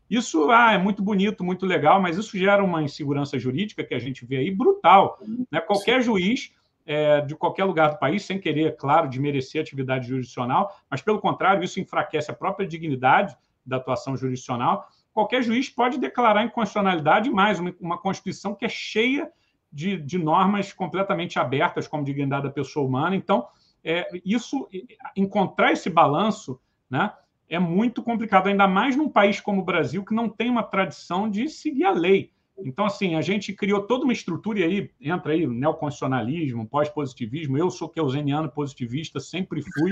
[0.10, 4.00] Isso ah, é muito bonito, muito legal, mas isso gera uma insegurança jurídica que a
[4.00, 5.20] gente vê aí brutal.
[5.50, 5.62] Né?
[5.62, 6.52] Qualquer juiz
[6.92, 11.22] é, de qualquer lugar do país, sem querer, claro, de merecer atividade jurisdicional, mas, pelo
[11.22, 13.34] contrário, isso enfraquece a própria dignidade
[13.66, 14.90] da atuação jurisdicional.
[15.14, 19.32] Qualquer juiz pode declarar inconstitucionalidade mais uma, uma Constituição que é cheia
[19.72, 23.16] de, de, normas completamente abertas, como dignidade da pessoa humana.
[23.16, 23.48] Então,
[23.82, 24.68] é, isso,
[25.16, 27.14] encontrar esse balanço, né,
[27.48, 31.30] é muito complicado, ainda mais num país como o Brasil, que não tem uma tradição
[31.30, 32.34] de seguir a lei.
[32.60, 37.58] Então, assim, a gente criou toda uma estrutura, e aí entra aí neoconstitucionalismo, pós-positivismo.
[37.58, 39.92] Eu sou keuseniano positivista, sempre fui,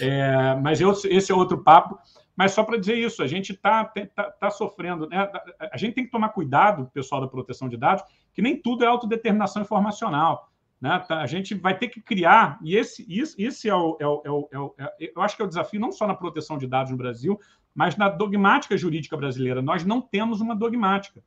[0.00, 1.98] é, mas eu, esse é outro papo.
[2.36, 5.06] Mas só para dizer isso, a gente está tá, tá sofrendo.
[5.08, 5.30] Né?
[5.72, 8.86] A gente tem que tomar cuidado, pessoal da proteção de dados, que nem tudo é
[8.86, 10.50] autodeterminação informacional.
[10.80, 11.04] Né?
[11.06, 14.22] Tá, a gente vai ter que criar, e esse, esse, esse é, o, é, o,
[14.24, 16.56] é, o, é, o, é eu acho que é o desafio não só na proteção
[16.56, 17.38] de dados no Brasil,
[17.74, 19.60] mas na dogmática jurídica brasileira.
[19.60, 21.22] Nós não temos uma dogmática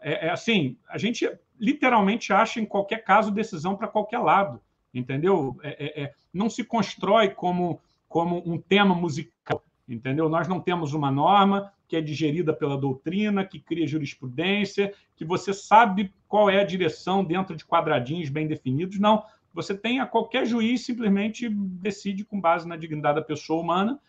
[0.00, 1.28] é, é assim, a gente
[1.58, 4.60] literalmente acha em qualquer caso decisão para qualquer lado,
[4.92, 5.58] entendeu?
[5.62, 10.28] É, é, é, não se constrói como, como um tema musical, entendeu?
[10.28, 15.52] Nós não temos uma norma que é digerida pela doutrina, que cria jurisprudência, que você
[15.52, 18.98] sabe qual é a direção dentro de quadradinhos bem definidos.
[18.98, 19.22] Não,
[19.54, 24.00] você tem a qualquer juiz simplesmente decide com base na dignidade da pessoa humana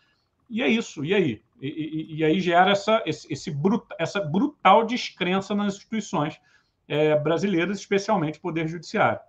[0.48, 1.04] e é isso.
[1.04, 1.42] E aí?
[1.60, 3.52] E, e, e aí gera essa, esse, esse
[3.98, 6.38] essa brutal descrença nas instituições
[6.86, 9.20] é, brasileiras, especialmente o Poder Judiciário.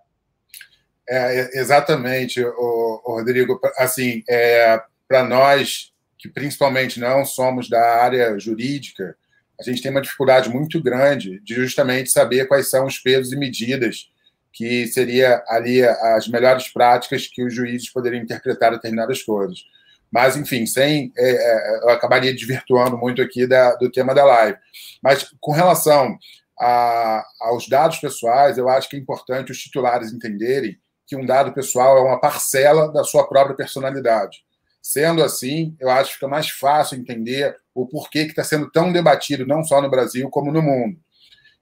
[1.08, 3.60] É, exatamente, o, o Rodrigo.
[3.76, 9.16] Assim, é, para nós, que principalmente não somos da área jurídica,
[9.58, 13.36] a gente tem uma dificuldade muito grande de justamente saber quais são os pesos e
[13.36, 14.10] medidas
[14.52, 19.64] que seria ali as melhores práticas que os juízes poderiam interpretar determinadas coisas.
[20.10, 24.58] Mas, enfim, sem é, é, eu acabaria desvirtuando muito aqui da, do tema da live.
[25.02, 26.18] Mas com relação
[26.58, 31.52] a, aos dados pessoais, eu acho que é importante os titulares entenderem que um dado
[31.52, 34.44] pessoal é uma parcela da sua própria personalidade.
[34.82, 38.92] Sendo assim, eu acho que fica mais fácil entender o porquê que está sendo tão
[38.92, 40.98] debatido, não só no Brasil, como no mundo.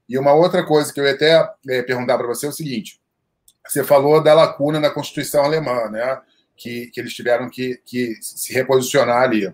[0.07, 2.99] E uma outra coisa que eu ia até é, perguntar para você é o seguinte:
[3.67, 6.19] você falou da lacuna na Constituição alemã, né?
[6.59, 9.51] Que, que eles tiveram que, que se reposicionar ali.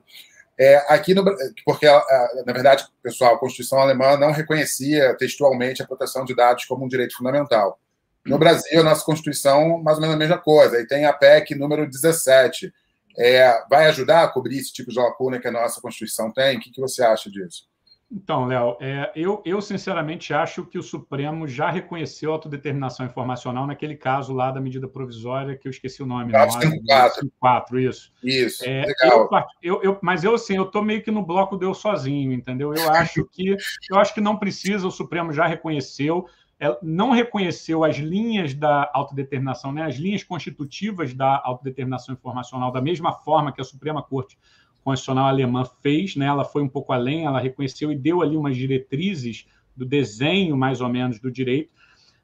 [0.57, 1.23] É, aqui no,
[1.65, 6.85] porque, na verdade, pessoal, a Constituição alemã não reconhecia textualmente a proteção de dados como
[6.85, 7.79] um direito fundamental.
[8.25, 10.81] No Brasil, a nossa Constituição, mais ou menos a mesma coisa.
[10.81, 12.73] E tem a PEC número 17.
[13.17, 16.57] É, vai ajudar a cobrir esse tipo de lacuna que a nossa Constituição tem?
[16.57, 17.67] O que, que você acha disso?
[18.11, 23.65] Então, Léo, é, eu, eu sinceramente acho que o Supremo já reconheceu a autodeterminação informacional
[23.65, 26.31] naquele caso lá da medida provisória, que eu esqueci o nome.
[26.31, 27.79] 454.
[27.79, 28.13] isso.
[28.23, 29.27] Isso, é, legal.
[29.61, 32.73] Eu, eu, mas eu, assim, eu estou meio que no bloco do eu sozinho, entendeu?
[32.75, 33.55] Eu acho que,
[33.89, 36.27] eu acho que não precisa, o Supremo já reconheceu,
[36.59, 42.81] é, não reconheceu as linhas da autodeterminação, né, as linhas constitutivas da autodeterminação informacional, da
[42.81, 44.37] mesma forma que a Suprema Corte
[44.85, 48.55] Constitucional Alemã fez, né, ela foi um pouco além, ela reconheceu e deu ali umas
[48.55, 51.71] diretrizes do desenho, mais ou menos, do direito.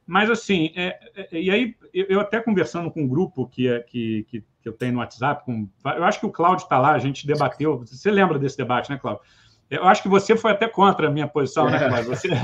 [0.06, 4.28] Mas, assim, é, é, e aí, eu até conversando com um grupo que, é, que,
[4.30, 7.00] que, que eu tenho no WhatsApp, com, eu acho que o Cláudio está lá, a
[7.00, 9.24] gente debateu, você lembra desse debate, né, Cláudio?
[9.68, 12.10] Eu acho que você foi até contra a minha posição, né, Cláudio?
[12.10, 12.30] Você...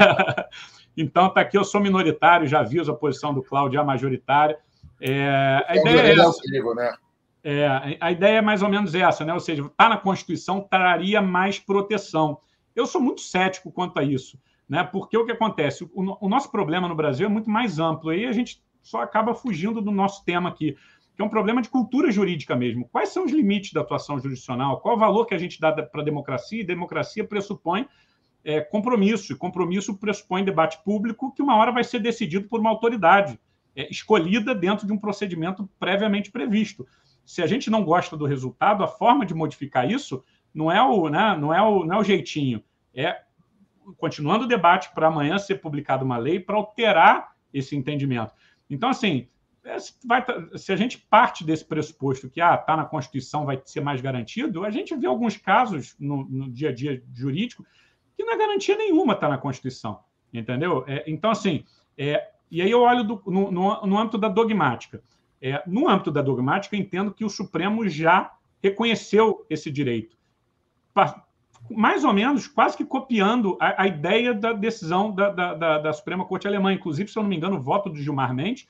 [1.00, 4.58] Então, está aqui, eu sou minoritário, já aviso a posição do Cláudio, a majoritária.
[5.00, 6.42] É, a ideia é essa.
[6.76, 6.98] Né?
[7.44, 9.34] É, a ideia é mais ou menos essa, né?
[9.34, 12.40] Ou seja, está na Constituição, traria mais proteção.
[12.76, 14.84] Eu sou muito cético quanto a isso, né?
[14.84, 15.84] Porque o que acontece?
[15.94, 19.34] O, o nosso problema no Brasil é muito mais amplo, e a gente só acaba
[19.34, 20.76] fugindo do nosso tema aqui,
[21.16, 22.88] que é um problema de cultura jurídica mesmo.
[22.90, 24.80] Quais são os limites da atuação jurisdicional?
[24.82, 26.62] Qual o valor que a gente dá para a democracia?
[26.62, 27.88] E democracia pressupõe
[28.44, 32.70] é, compromisso, e compromisso pressupõe debate público que uma hora vai ser decidido por uma
[32.70, 33.40] autoridade
[33.76, 36.88] é, escolhida dentro de um procedimento previamente previsto.
[37.28, 40.24] Se a gente não gosta do resultado, a forma de modificar isso
[40.54, 42.64] não é o, né, não é o, não é o jeitinho,
[42.96, 43.22] é
[43.98, 48.34] continuando o debate para amanhã ser publicada uma lei para alterar esse entendimento.
[48.70, 49.28] Então, assim,
[49.62, 49.76] é,
[50.06, 50.24] vai,
[50.56, 54.00] se a gente parte desse pressuposto que está ah, tá na Constituição, vai ser mais
[54.00, 57.66] garantido, a gente vê alguns casos no, no dia a dia jurídico
[58.16, 60.00] que não é garantia nenhuma estar tá na Constituição,
[60.34, 60.86] entendeu?
[60.88, 61.66] É, então, assim,
[61.98, 65.04] é, e aí eu olho do, no, no, no, âmbito da dogmática.
[65.42, 70.18] É, no âmbito da dogmática, entendo que o Supremo já reconheceu esse direito.
[71.70, 75.94] Mais ou menos, quase que copiando a, a ideia da decisão da, da, da, da,
[75.94, 76.74] Suprema Corte Alemã.
[76.74, 78.68] Inclusive, se eu não me engano, o voto do Gilmar Mendes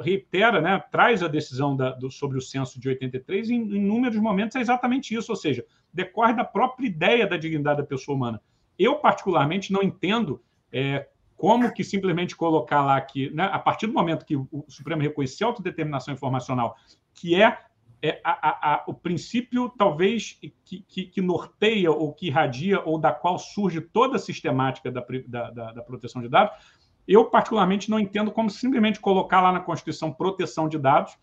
[0.00, 4.56] reitera, né, traz a decisão do, sobre o censo de 83 em, em inúmeros momentos
[4.56, 8.40] é exatamente isso, ou seja, decorre da própria ideia da dignidade da pessoa humana.
[8.78, 10.40] Eu, particularmente, não entendo
[10.72, 15.00] é, como que simplesmente colocar lá que, né, a partir do momento que o Supremo
[15.00, 16.76] reconhecer a autodeterminação informacional,
[17.14, 17.56] que é,
[18.02, 22.98] é a, a, a, o princípio, talvez, que, que, que, norteia ou que irradia ou
[22.98, 26.52] da qual surge toda a sistemática da, da, da proteção de dados,
[27.06, 31.16] eu, particularmente, não entendo como simplesmente colocar lá na Constituição proteção de dados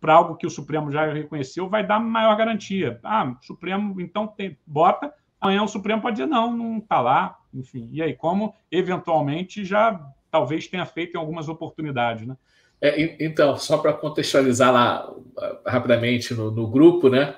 [0.00, 2.98] para algo que o Supremo já reconheceu vai dar maior garantia.
[3.04, 7.38] Ah, o Supremo, então, tem, bota Amanhã o Supremo pode dizer não, não está lá,
[7.52, 7.88] enfim.
[7.92, 12.36] E aí, como eventualmente já talvez tenha feito em algumas oportunidades, né?
[12.80, 17.34] É, então, só para contextualizar lá ah, rapidamente no, no grupo, né?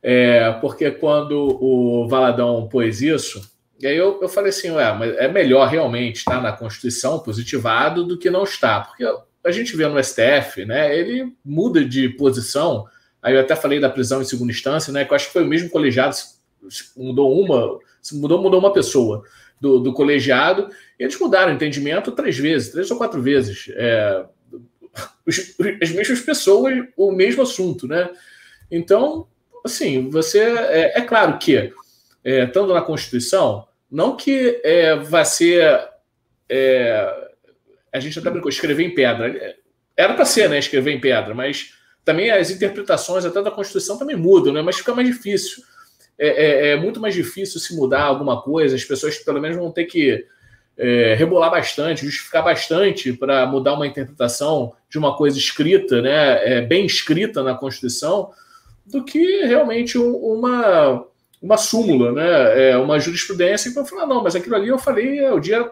[0.00, 5.16] É, porque quando o Valadão pôs isso, e aí eu, eu falei assim, ué, mas
[5.16, 9.04] é melhor realmente estar na Constituição positivado do que não estar, porque
[9.44, 10.96] a gente vê no STF, né?
[10.96, 12.86] Ele muda de posição.
[13.22, 15.04] Aí eu até falei da prisão em segunda instância, né?
[15.04, 16.14] Que eu acho que foi o mesmo colegiado
[16.96, 17.78] mudou uma,
[18.12, 19.24] mudou, mudou uma pessoa
[19.60, 23.70] do, do colegiado, e eles mudaram o entendimento três vezes, três ou quatro vezes.
[23.74, 24.24] É,
[25.26, 28.10] os, as mesmas pessoas, o mesmo assunto, né?
[28.70, 29.26] Então,
[29.64, 30.40] assim, você.
[30.40, 31.72] É, é claro que,
[32.24, 35.88] é, estando na Constituição, não que é, vai ser.
[36.48, 37.28] É,
[37.92, 39.56] a gente até brincou, escrever em pedra.
[39.96, 40.58] Era para ser, né?
[40.58, 44.62] Escrever em pedra, mas também as interpretações até da Constituição também mudam, né?
[44.62, 45.62] Mas fica mais difícil
[46.18, 49.70] é, é, é, muito mais difícil se mudar alguma coisa, as pessoas pelo menos vão
[49.70, 50.26] ter que
[50.76, 56.60] é, rebolar bastante, justificar bastante para mudar uma interpretação de uma coisa escrita, né, é,
[56.60, 58.30] bem escrita na Constituição,
[58.86, 61.04] do que realmente uma,
[61.40, 65.32] uma súmula, né, é, uma jurisprudência para falar, não, mas aquilo ali eu falei é,
[65.32, 65.70] o dia,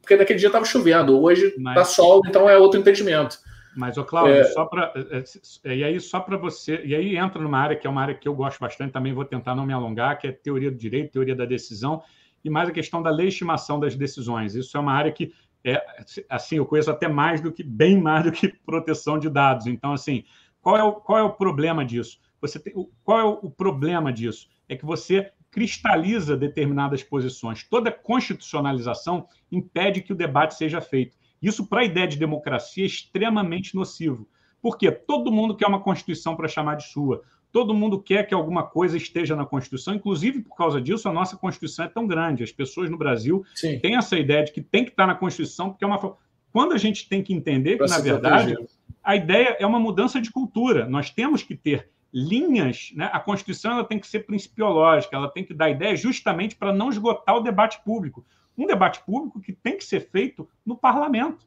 [0.00, 1.88] porque naquele dia estava chovendo, hoje está mas...
[1.88, 3.38] sol, então é outro entendimento.
[3.76, 4.44] Mas, ô Cláudio, é...
[4.44, 4.92] só para.
[4.96, 5.22] É,
[5.64, 6.80] é, e aí, só para você.
[6.84, 9.24] E aí entra numa área que é uma área que eu gosto bastante, também vou
[9.24, 12.02] tentar não me alongar, que é teoria do direito, teoria da decisão,
[12.42, 14.54] e mais a questão da legitimação das decisões.
[14.54, 15.84] Isso é uma área que é
[16.30, 19.66] assim, eu conheço até mais do que, bem mais do que proteção de dados.
[19.66, 20.24] Então, assim,
[20.62, 22.18] qual é o, qual é o problema disso?
[22.40, 22.72] Você tem,
[23.04, 24.48] qual é o problema disso?
[24.68, 27.64] É que você cristaliza determinadas posições.
[27.64, 31.16] Toda constitucionalização impede que o debate seja feito.
[31.40, 34.28] Isso, para a ideia de democracia, é extremamente nocivo.
[34.60, 37.22] Porque todo mundo quer uma Constituição para chamar de sua.
[37.52, 39.94] Todo mundo quer que alguma coisa esteja na Constituição.
[39.94, 42.42] Inclusive, por causa disso, a nossa Constituição é tão grande.
[42.42, 43.78] As pessoas no Brasil Sim.
[43.78, 46.16] têm essa ideia de que tem que estar na Constituição, porque é uma.
[46.52, 48.70] Quando a gente tem que entender que, na verdade, proteger.
[49.02, 50.86] a ideia é uma mudança de cultura.
[50.86, 53.10] Nós temos que ter linhas, né?
[53.12, 56.88] a Constituição ela tem que ser principiológica, ela tem que dar ideia justamente para não
[56.88, 58.24] esgotar o debate público.
[58.56, 61.46] Um debate público que tem que ser feito no parlamento,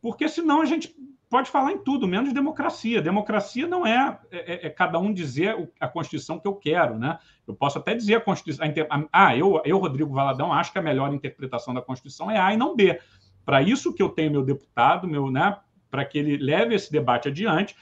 [0.00, 0.94] porque senão a gente
[1.30, 3.02] pode falar em tudo, menos democracia.
[3.02, 7.18] Democracia não é, é, é cada um dizer a Constituição que eu quero, né?
[7.46, 8.64] Eu posso até dizer a Constituição.
[8.88, 12.54] A, ah, eu, eu, Rodrigo Valadão, acho que a melhor interpretação da Constituição é A
[12.54, 13.00] e não B.
[13.44, 15.58] Para isso que eu tenho meu deputado, meu, né?
[15.90, 17.74] Para que ele leve esse debate adiante,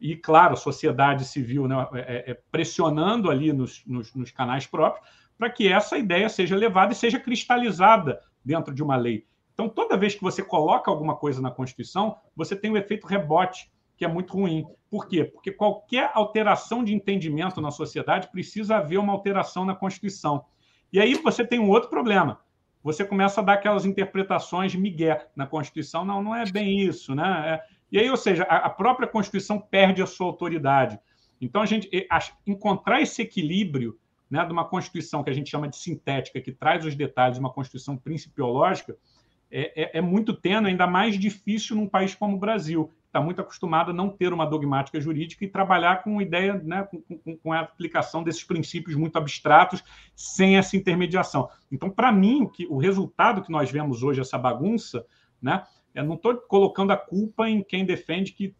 [0.00, 5.06] e, claro, a sociedade civil né, é, é, pressionando ali nos, nos, nos canais próprios
[5.40, 9.26] para que essa ideia seja levada e seja cristalizada dentro de uma lei.
[9.54, 13.06] Então, toda vez que você coloca alguma coisa na Constituição, você tem o um efeito
[13.06, 14.66] rebote, que é muito ruim.
[14.90, 15.24] Por quê?
[15.24, 20.44] Porque qualquer alteração de entendimento na sociedade precisa haver uma alteração na Constituição.
[20.92, 22.38] E aí você tem um outro problema.
[22.82, 26.04] Você começa a dar aquelas interpretações migué na Constituição.
[26.04, 27.44] Não, não é bem isso, né?
[27.46, 31.00] É, e aí, ou seja, a, própria Constituição perde a sua autoridade.
[31.40, 31.88] Então, a gente
[32.46, 33.98] encontrar esse equilíbrio
[34.30, 37.40] né, de uma Constituição que a gente chama de sintética, que traz os detalhes de
[37.40, 38.96] uma Constituição principiológica,
[39.50, 43.40] é, é, é muito tênue, ainda mais difícil num país como o Brasil, está muito
[43.40, 47.52] acostumado a não ter uma dogmática jurídica e trabalhar com ideia, né, com, com, com,
[47.52, 49.82] a aplicação desses princípios muito abstratos,
[50.14, 51.48] sem essa intermediação.
[51.72, 55.04] Então, para mim, o, que, o resultado que nós vemos hoje, essa bagunça,
[55.42, 58.54] né, eu não estou colocando a culpa em quem defende que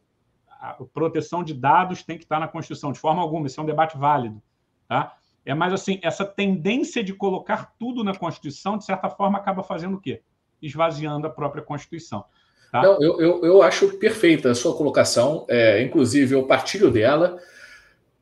[0.49, 3.66] a proteção de dados tem que estar na Constituição, de forma alguma, esse é um
[3.66, 4.43] debate válido.
[4.89, 5.16] Tá?
[5.51, 9.96] É mais assim, essa tendência de colocar tudo na Constituição, de certa forma, acaba fazendo
[9.96, 10.22] o quê?
[10.62, 12.24] Esvaziando a própria Constituição.
[12.70, 12.82] Tá?
[12.82, 17.36] Não, eu, eu, eu, acho perfeita a sua colocação, é, inclusive eu partilho dela.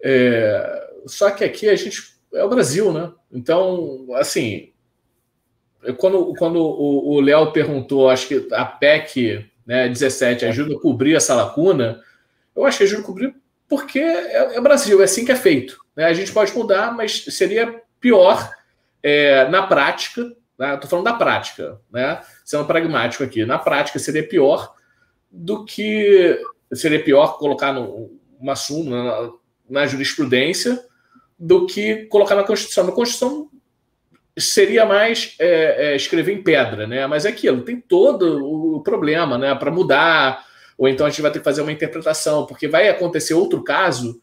[0.03, 3.13] É, só que aqui a gente é o Brasil, né?
[3.31, 4.73] Então, assim,
[5.99, 11.35] quando, quando o Léo perguntou, acho que a PEC né, 17 ajuda a cobrir essa
[11.35, 12.03] lacuna,
[12.57, 13.35] eu acho que ajuda a cobrir
[13.69, 15.79] porque é, é Brasil, é assim que é feito.
[15.97, 16.05] Né?
[16.05, 18.51] A gente pode mudar, mas seria pior
[19.03, 20.33] é, na prática.
[20.59, 20.75] Né?
[20.75, 22.21] Estou falando da prática, né?
[22.45, 23.45] sendo pragmático aqui.
[23.45, 24.75] Na prática seria pior
[25.31, 26.41] do que
[26.73, 28.11] seria pior colocar no,
[28.41, 29.33] uma súmula na,
[29.83, 30.83] na jurisprudência
[31.39, 32.87] do que colocar na Constituição.
[32.87, 33.51] Na Constituição
[34.37, 37.07] seria mais é, é, escrever em pedra, né?
[37.07, 39.55] Mas é aquilo, tem todo o problema, né?
[39.55, 40.47] Para mudar,
[40.79, 44.23] ou então a gente vai ter que fazer uma interpretação, porque vai acontecer outro caso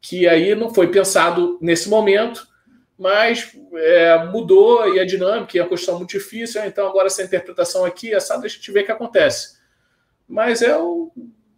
[0.00, 2.46] que aí não foi pensado nesse momento,
[2.96, 7.84] mas é, mudou e a dinâmica e a questão muito difícil, então agora essa interpretação
[7.84, 9.56] aqui, essa deixa a gente ver o que acontece.
[10.28, 11.12] Mas é o,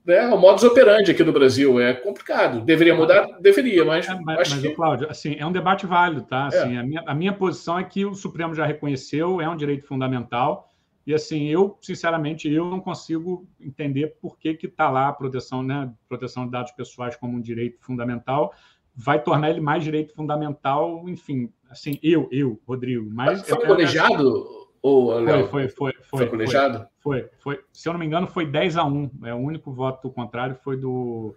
[0.05, 1.79] né, o modus operandi aqui no Brasil.
[1.79, 2.63] É complicado.
[2.63, 3.27] Deveria mudar?
[3.41, 4.09] Deveria, mas.
[4.09, 4.75] É, mas, acho mas que...
[4.75, 6.49] Cláudio, assim, é um debate válido, tá?
[6.53, 6.59] É.
[6.59, 6.81] Assim, é.
[6.81, 10.71] a, minha, a minha posição é que o Supremo já reconheceu, é um direito fundamental.
[11.09, 15.91] E assim, eu, sinceramente, eu não consigo entender por que está lá a proteção, né,
[16.07, 18.53] proteção de dados pessoais como um direito fundamental.
[18.95, 23.09] Vai tornar ele mais direito fundamental, enfim, assim, eu, eu, Rodrigo.
[23.11, 26.87] Mas foi colegiado, ou, foi, foi, foi, foi, foi colegiado?
[26.99, 29.11] Foi, foi, Se eu não me engano, foi 10 a 1.
[29.25, 31.35] É, o único voto contrário foi do,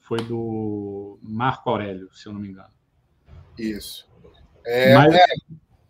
[0.00, 2.74] foi do Marco Aurélio, se eu não me engano.
[3.56, 4.10] Isso.
[4.66, 5.24] É, mas, é,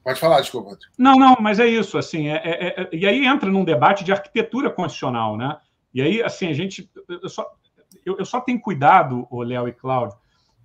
[0.02, 0.76] pode falar, desculpa.
[0.98, 1.98] Não, não, mas é isso.
[1.98, 5.58] Assim, é, é, é, e aí entra num debate de arquitetura constitucional, né?
[5.94, 6.90] E aí, assim, a gente.
[7.08, 7.46] Eu só,
[8.04, 10.16] eu, eu só tenho cuidado, o Léo e Cláudio,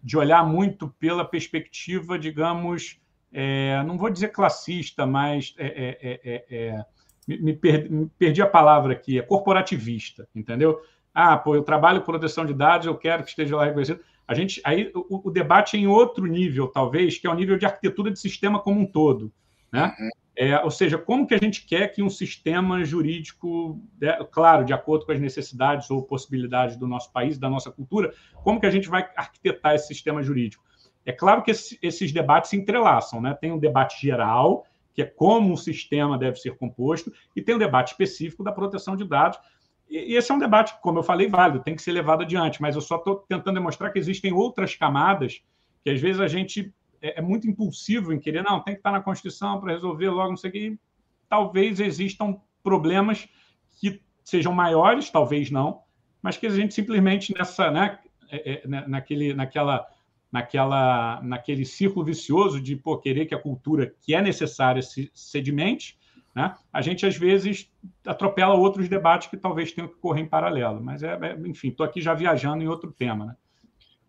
[0.01, 2.99] de olhar muito pela perspectiva, digamos,
[3.31, 6.85] é, não vou dizer classista, mas é, é, é, é
[7.27, 10.79] me, me, perdi, me, perdi, a palavra aqui, é corporativista, entendeu?
[11.13, 13.99] Ah, pô, eu trabalho com proteção de dados, eu quero que esteja lá reconhecido.
[14.28, 17.57] A gente, aí o, o, debate é em outro nível, talvez, que é o nível
[17.57, 19.32] de arquitetura de sistema como um todo,
[19.71, 19.95] né?
[19.99, 20.09] Uhum.
[20.39, 24.71] É, ou seja, como que a gente quer que um sistema jurídico, né, claro, de
[24.71, 28.13] acordo com as necessidades ou possibilidades do nosso país, da nossa cultura,
[28.43, 30.63] como que a gente vai arquitetar esse sistema jurídico?
[31.03, 33.34] É claro que esse, esses debates se entrelaçam, né?
[33.34, 34.63] Tem um debate geral,
[34.93, 38.95] que é como um sistema deve ser composto, e tem um debate específico da proteção
[38.95, 39.39] de dados.
[39.89, 42.75] E, esse é um debate, como eu falei, válido, tem que ser levado adiante, mas
[42.75, 45.41] eu só estou tentando demonstrar que existem outras camadas
[45.83, 48.91] que às vezes a gente é, é muito impulsivo em querer, não, tem que estar
[48.91, 50.79] na Constituição para resolver logo, não sei o que.
[51.29, 53.27] Talvez existam problemas
[53.79, 55.81] que sejam maiores, talvez não,
[56.21, 59.85] mas que a gente simplesmente nessa, né, é, é, né, naquele, naquela
[60.31, 65.97] naquela, naquele círculo vicioso de pô, querer que a cultura que é necessária se sedimente,
[66.38, 66.53] né?
[66.71, 67.67] a gente às vezes
[68.05, 70.79] atropela outros debates que talvez tenham que correr em paralelo.
[70.79, 73.25] Mas, é, é enfim, estou aqui já viajando em outro tema.
[73.25, 73.35] Né?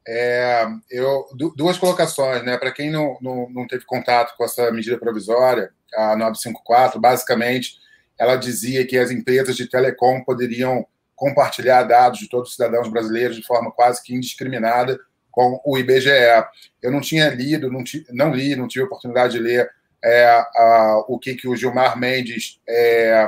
[0.06, 1.24] É, eu,
[1.56, 2.58] duas colocações, né?
[2.58, 7.78] Para quem não, não, não teve contato com essa medida provisória, a 954, basicamente,
[8.18, 13.36] ela dizia que as empresas de telecom poderiam compartilhar dados de todos os cidadãos brasileiros
[13.36, 15.00] de forma quase que indiscriminada
[15.30, 16.44] com o IBGE.
[16.82, 19.70] Eu não tinha lido, não, não li, não tive oportunidade de ler
[20.02, 23.26] é, a, o que, que o Gilmar Mendes é,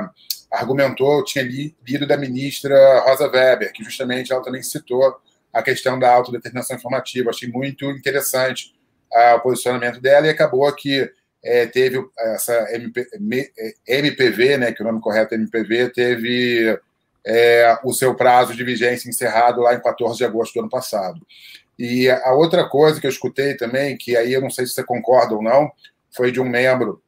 [0.51, 5.15] argumentou, eu tinha li, lido da ministra Rosa Weber, que justamente ela também citou
[5.53, 7.29] a questão da autodeterminação informativa.
[7.29, 8.73] Achei muito interessante
[9.35, 11.11] o posicionamento dela e acabou que
[11.43, 13.07] é, teve essa MP,
[13.87, 16.79] MPV, né, que o nome correto é MPV, teve
[17.25, 21.19] é, o seu prazo de vigência encerrado lá em 14 de agosto do ano passado.
[21.77, 24.83] E a outra coisa que eu escutei também, que aí eu não sei se você
[24.83, 25.71] concorda ou não,
[26.11, 27.01] foi de um membro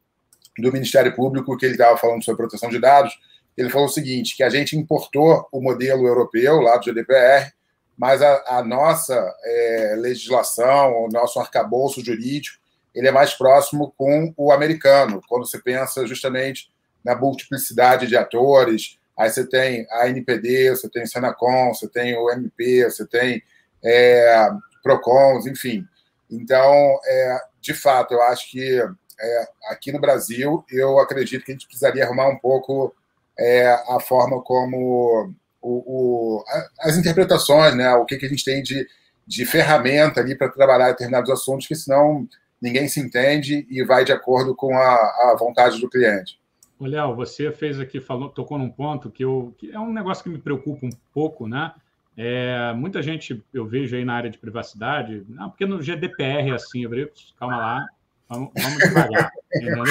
[0.58, 3.18] do Ministério Público que ele estava falando sobre proteção de dados.
[3.56, 7.52] Ele falou o seguinte: que a gente importou o modelo europeu lá do GDPR,
[7.96, 12.58] mas a, a nossa é, legislação, o nosso arcabouço jurídico,
[12.94, 16.70] ele é mais próximo com o americano, quando você pensa justamente
[17.04, 18.98] na multiplicidade de atores.
[19.16, 23.42] Aí você tem a NPD, você tem o Senacom, você tem o MP, você tem
[23.84, 24.48] é,
[24.82, 25.86] PROCONs, enfim.
[26.30, 28.78] Então, é, de fato, eu acho que
[29.18, 32.94] é, aqui no Brasil, eu acredito que a gente precisaria arrumar um pouco
[33.38, 36.44] é, a forma como o, o,
[36.80, 37.94] as interpretações, né?
[37.94, 38.86] o que, que a gente tem de,
[39.26, 42.28] de ferramenta ali para trabalhar determinados assuntos, que senão
[42.60, 46.38] ninguém se entende e vai de acordo com a, a vontade do cliente.
[46.78, 50.28] Léo, você fez aqui, falou, tocou num ponto que, eu, que é um negócio que
[50.28, 51.72] me preocupa um pouco, né?
[52.16, 56.54] É, muita gente eu vejo aí na área de privacidade, não, porque no GDPR é
[56.54, 57.86] assim, eu calma lá,
[58.28, 59.84] vamos, vamos devagar, entendeu?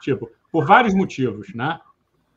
[0.00, 1.80] Tipo, por vários motivos, né?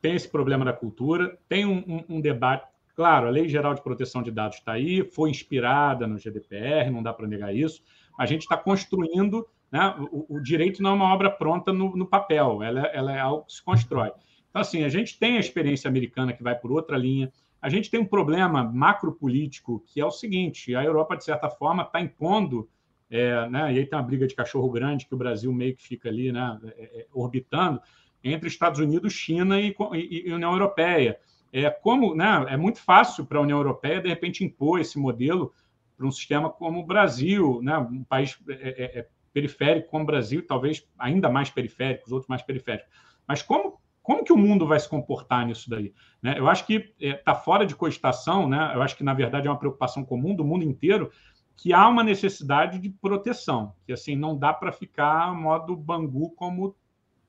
[0.02, 2.66] Tem esse problema da cultura, tem um, um, um debate,
[2.96, 7.04] claro, a Lei Geral de Proteção de Dados está aí, foi inspirada no GDPR, não
[7.04, 7.84] dá para negar isso,
[8.18, 9.96] a gente está construindo, né?
[10.12, 13.46] O, o, direito não é uma obra pronta no, no papel, ela, ela é algo
[13.46, 14.12] que se constrói.
[14.50, 17.32] Então, assim, a gente tem a experiência americana que vai por outra linha,
[17.62, 21.84] a gente tem um problema macropolítico que é o seguinte: a Europa, de certa forma,
[21.84, 22.68] está impondo,
[23.10, 25.84] é, né, e aí tem uma briga de cachorro grande que o Brasil meio que
[25.84, 27.82] fica ali né, é, é orbitando
[28.24, 31.20] entre Estados Unidos, China e, e, e União Europeia.
[31.54, 35.54] É, como, né, é muito fácil para a União Europeia, de repente, impor esse modelo
[35.98, 40.08] para um sistema como o Brasil, né, um país é, é, é periférico como o
[40.08, 42.90] Brasil, talvez ainda mais periférico, os outros mais periféricos.
[43.28, 45.94] Mas como como que o mundo vai se comportar nisso daí?
[46.22, 46.36] Né?
[46.38, 48.72] Eu acho que está é, fora de cogitação, né?
[48.74, 51.12] eu acho que, na verdade, é uma preocupação comum do mundo inteiro,
[51.56, 56.76] que há uma necessidade de proteção, que assim não dá para ficar modo Bangu como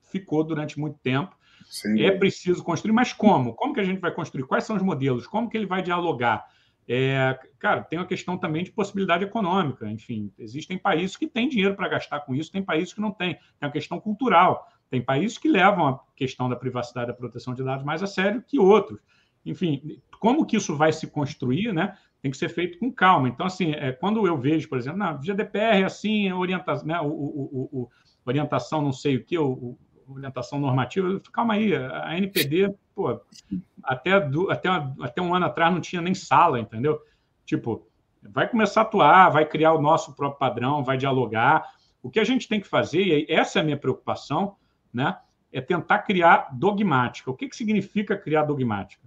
[0.01, 1.35] ficou durante muito tempo.
[1.65, 2.01] Sim.
[2.01, 3.53] É preciso construir, mas como?
[3.53, 4.43] Como que a gente vai construir?
[4.43, 5.27] Quais são os modelos?
[5.27, 6.45] Como que ele vai dialogar?
[6.87, 9.89] É, cara, tem uma questão também de possibilidade econômica.
[9.89, 13.35] Enfim, existem países que têm dinheiro para gastar com isso, tem países que não têm.
[13.35, 14.67] Tem uma questão cultural.
[14.93, 18.43] Tem países que levam a questão da privacidade da proteção de dados mais a sério
[18.47, 18.99] que outros.
[19.43, 21.97] Enfim, como que isso vai se construir, né?
[22.21, 23.27] Tem que ser feito com calma.
[23.27, 27.07] Então, assim, é, quando eu vejo, por exemplo, na GDPR é assim, orientação, né, o,
[27.07, 27.89] o, o,
[28.23, 29.75] orientação não sei o que, o,
[30.07, 33.19] orientação normativa, eu, calma aí, a NPD, pô,
[33.83, 34.69] até, do, até,
[35.01, 37.01] até um ano atrás não tinha nem sala, entendeu?
[37.47, 37.87] Tipo,
[38.21, 41.67] vai começar a atuar, vai criar o nosso próprio padrão, vai dialogar.
[42.03, 44.55] O que a gente tem que fazer, e essa é a minha preocupação,
[44.93, 45.17] né?
[45.53, 47.29] é tentar criar dogmática.
[47.29, 49.03] O que, que significa criar dogmática?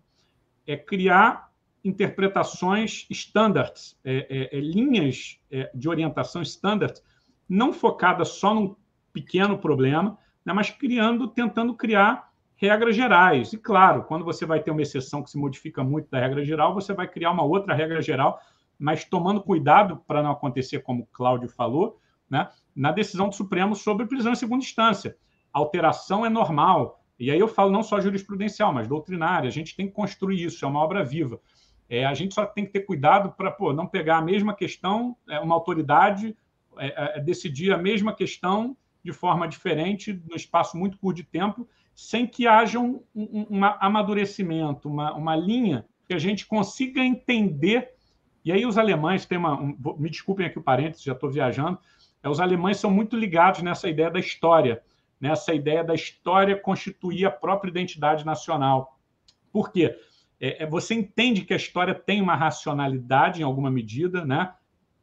[0.64, 1.50] É criar
[1.84, 7.02] interpretações standards, é, é, é, linhas é, de orientação standards,
[7.48, 8.76] não focadas só num
[9.12, 13.52] pequeno problema, né, mas criando, tentando criar regras gerais.
[13.52, 16.74] E claro, quando você vai ter uma exceção que se modifica muito da regra geral,
[16.74, 18.40] você vai criar uma outra regra geral,
[18.78, 23.74] mas tomando cuidado para não acontecer como o Cláudio falou, né, na decisão do Supremo
[23.76, 25.16] sobre prisão em segunda instância
[25.58, 27.02] alteração é normal.
[27.18, 29.48] E aí eu falo não só jurisprudencial, mas doutrinária.
[29.48, 31.40] A gente tem que construir isso, é uma obra viva.
[31.88, 35.38] É, a gente só tem que ter cuidado para não pegar a mesma questão, é,
[35.38, 36.36] uma autoridade
[36.76, 41.22] é, é, é, decidir a mesma questão de forma diferente, no espaço muito curto de
[41.22, 47.00] tempo, sem que haja um, um, um amadurecimento, uma, uma linha que a gente consiga
[47.00, 47.92] entender.
[48.44, 49.54] E aí os alemães têm uma.
[49.58, 51.78] Um, me desculpem aqui o parênteses, já estou viajando.
[52.22, 54.82] É, os alemães são muito ligados nessa ideia da história
[55.20, 58.98] nessa ideia da história constituir a própria identidade nacional.
[59.52, 59.96] Por quê?
[60.40, 64.52] É, é, você entende que a história tem uma racionalidade em alguma medida, né?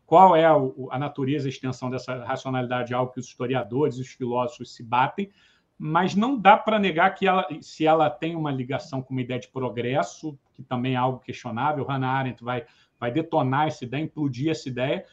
[0.06, 2.94] Qual é a, natureza e extensão dessa racionalidade?
[2.94, 5.32] Algo que os historiadores, os filósofos se batem,
[5.78, 9.40] mas não dá para negar que ela, se ela tem uma ligação com uma ideia
[9.40, 12.66] de progresso, que também é algo questionável, Hannah Arendt vai,
[13.00, 15.04] vai detonar essa ideia, implodir essa ideia,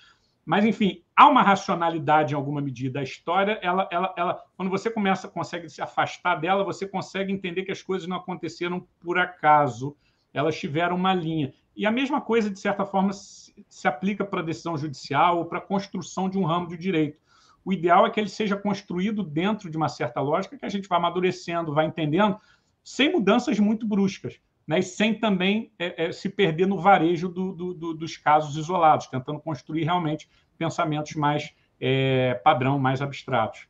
[0.51, 2.99] mas, enfim, há uma racionalidade em alguma medida.
[2.99, 7.63] A história, ela, ela, ela, quando você começa, consegue se afastar dela, você consegue entender
[7.63, 9.97] que as coisas não aconteceram por acaso,
[10.35, 11.55] elas tiveram uma linha.
[11.77, 15.59] E a mesma coisa, de certa forma, se, aplica para a decisão judicial ou para
[15.59, 17.21] a construção de um ramo de direito.
[17.65, 20.89] O ideal é que ele seja construído dentro de uma certa lógica que a gente
[20.89, 22.37] vai amadurecendo, vai entendendo,
[22.83, 24.41] sem mudanças muito bruscas,
[24.71, 24.81] né?
[24.83, 29.41] sem também é, é, se perder no varejo do, do, do, dos casos isolados, tentando
[29.41, 31.51] construir realmente pensamentos mais
[31.81, 33.67] é, padrão, mais abstratos.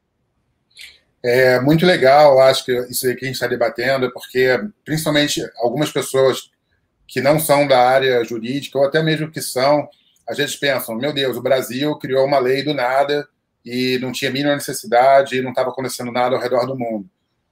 [1.24, 5.90] É muito legal, acho que isso aí que a gente está debatendo, porque principalmente algumas
[5.90, 6.50] pessoas
[7.08, 9.88] que não são da área jurídica, ou até mesmo que são,
[10.28, 13.26] às vezes pensam: meu Deus, o Brasil criou uma lei do nada
[13.64, 17.08] e não tinha mínima necessidade e não estava acontecendo nada ao redor do mundo.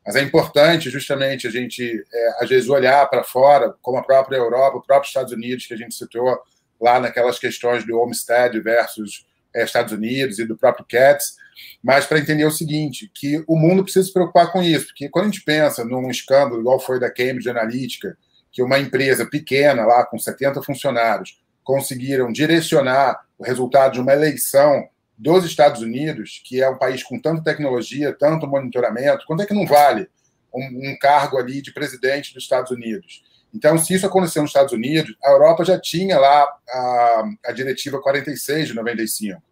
[0.08, 4.38] Mas é importante, justamente, a gente, é, às vezes, olhar para fora, como a própria
[4.38, 6.34] Europa, os próprios Estados Unidos, que a gente citou
[6.80, 11.36] lá naquelas questões do Homestead versus é, Estados Unidos e do próprio CATS,
[11.82, 15.26] mas para entender o seguinte, que o mundo precisa se preocupar com isso, porque quando
[15.26, 18.16] a gente pensa num escândalo igual foi da Cambridge Analytica,
[18.50, 24.88] que uma empresa pequena lá com 70 funcionários conseguiram direcionar o resultado de uma eleição
[25.18, 29.52] dos Estados Unidos, que é um país com tanta tecnologia, tanto monitoramento, quanto é que
[29.52, 30.08] não vale
[30.54, 33.24] um, um cargo ali de presidente dos Estados Unidos?
[33.52, 38.00] Então, se isso aconteceu nos Estados Unidos, a Europa já tinha lá a, a diretiva
[38.00, 39.42] 46 de 95,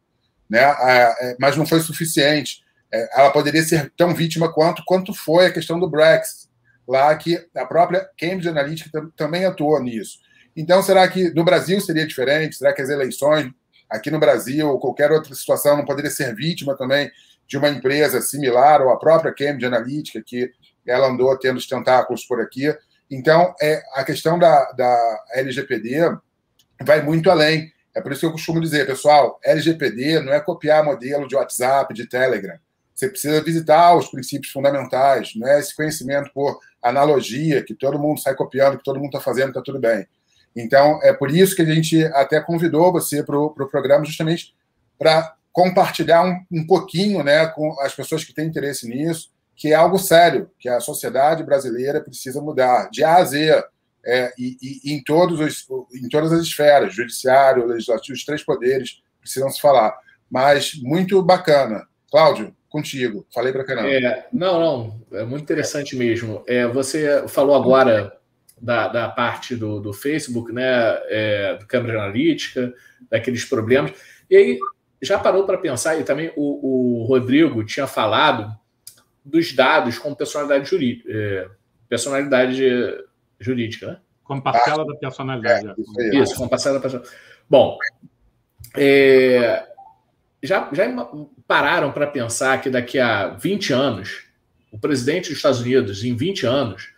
[0.49, 0.65] né?
[0.65, 2.63] A, é, mas não foi suficiente.
[2.93, 6.49] É, ela poderia ser tão vítima quanto quanto foi a questão do Brexit,
[6.87, 10.19] lá que a própria Cambridge Analytica também atuou nisso.
[10.55, 12.57] Então, será que no Brasil seria diferente?
[12.57, 13.51] Será que as eleições
[13.89, 17.11] aqui no Brasil ou qualquer outra situação não poderia ser vítima também
[17.47, 20.51] de uma empresa similar ou a própria Cambridge Analytica, que
[20.87, 22.75] ela andou tendo os tentáculos por aqui?
[23.11, 26.17] Então, é, a questão da, da LGPD
[26.83, 27.73] vai muito além.
[27.95, 31.95] É por isso que eu costumo dizer, pessoal, LGPD não é copiar modelo de WhatsApp,
[31.95, 32.59] de Telegram.
[32.95, 38.21] Você precisa visitar os princípios fundamentais, não é esse conhecimento por analogia, que todo mundo
[38.21, 40.07] sai copiando, que todo mundo está fazendo, está tudo bem.
[40.57, 44.55] Então, é por isso que a gente até convidou você para o pro programa, justamente
[44.99, 49.75] para compartilhar um, um pouquinho né, com as pessoas que têm interesse nisso, que é
[49.75, 53.65] algo sério, que a sociedade brasileira precisa mudar, de A a Z,
[54.05, 59.03] é, e, e, em, todos os, em todas as esferas, judiciário, legislativo, os três poderes
[59.21, 59.99] precisam se falar.
[60.31, 61.87] Mas muito bacana.
[62.11, 63.27] Cláudio, contigo.
[63.35, 63.89] Falei para caramba.
[63.89, 66.45] É, não, não, é muito interessante mesmo.
[66.47, 68.16] É, você falou agora
[68.61, 70.65] da, da parte do, do Facebook, né,
[71.09, 72.73] é, do Câmara Analítica,
[73.11, 73.93] daqueles problemas.
[74.31, 74.59] E aí,
[75.01, 78.57] já parou para pensar, e também o, o, Rodrigo tinha falado
[79.25, 81.09] dos dados com personalidade jurídica.
[81.13, 81.49] É,
[81.89, 82.65] personalidade
[83.39, 83.99] jurídica, né?
[84.25, 85.75] Como parcela da personalidade.
[85.99, 87.17] É, isso, como parcela da personalidade.
[87.49, 87.79] Bom,
[88.75, 89.65] é,
[90.43, 90.85] já, já
[91.47, 94.25] pararam para pensar que daqui a 20 anos,
[94.73, 96.91] o presidente dos Estados Unidos, em 20 anos,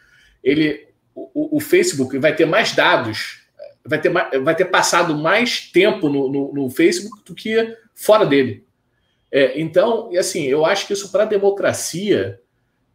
[0.42, 0.87] ele
[1.34, 3.42] o, o Facebook vai ter mais dados,
[3.84, 8.64] vai ter, vai ter passado mais tempo no, no, no Facebook do que fora dele.
[9.30, 12.40] É, então, assim, eu acho que isso para a democracia.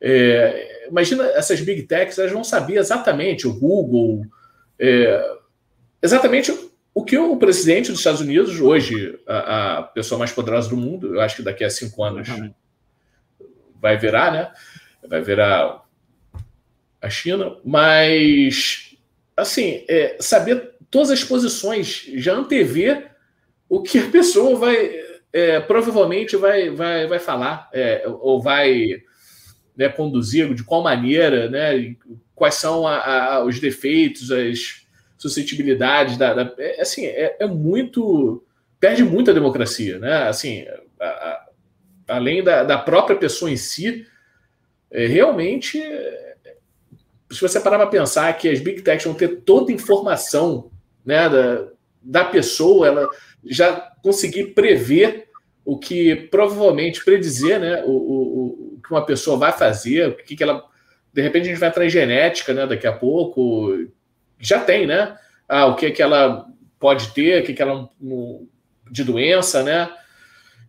[0.01, 4.25] É, imagina essas big techs, elas vão saber exatamente, o Google,
[4.77, 5.37] é,
[6.01, 6.51] exatamente
[6.93, 11.15] o que o presidente dos Estados Unidos, hoje, a, a, pessoa mais poderosa do mundo,
[11.15, 12.27] eu acho que daqui a cinco anos
[13.81, 14.51] vai virar, né?
[15.07, 15.83] Vai virar
[17.03, 18.95] a China, mas
[19.35, 23.11] assim, é, saber todas as posições, já antever
[23.67, 29.01] o que a pessoa vai é, provavelmente vai, vai, vai falar é, ou vai
[29.75, 31.95] né, conduzir, de qual maneira, né,
[32.33, 34.85] quais são a, a, os defeitos, as
[35.17, 38.43] suscetibilidades da, da é, assim é, é, muito
[38.79, 40.27] perde muito a democracia, né?
[40.27, 40.65] Assim,
[40.99, 41.45] a,
[42.07, 44.05] além da, da própria pessoa em si,
[44.91, 45.81] é, realmente
[47.33, 50.71] se você parar para pensar que as big techs vão ter toda a informação
[51.05, 51.67] né, da,
[52.01, 53.09] da pessoa, ela
[53.45, 55.29] já conseguir prever
[55.65, 60.35] o que provavelmente predizer né, o, o, o que uma pessoa vai fazer, o que,
[60.35, 60.63] que ela.
[61.13, 63.87] De repente a gente vai entrar em genética né, daqui a pouco.
[64.39, 65.17] Já tem, né?
[65.47, 66.47] Ah, o que, que ela
[66.79, 67.89] pode ter, o que, que ela
[68.91, 69.89] de doença, né?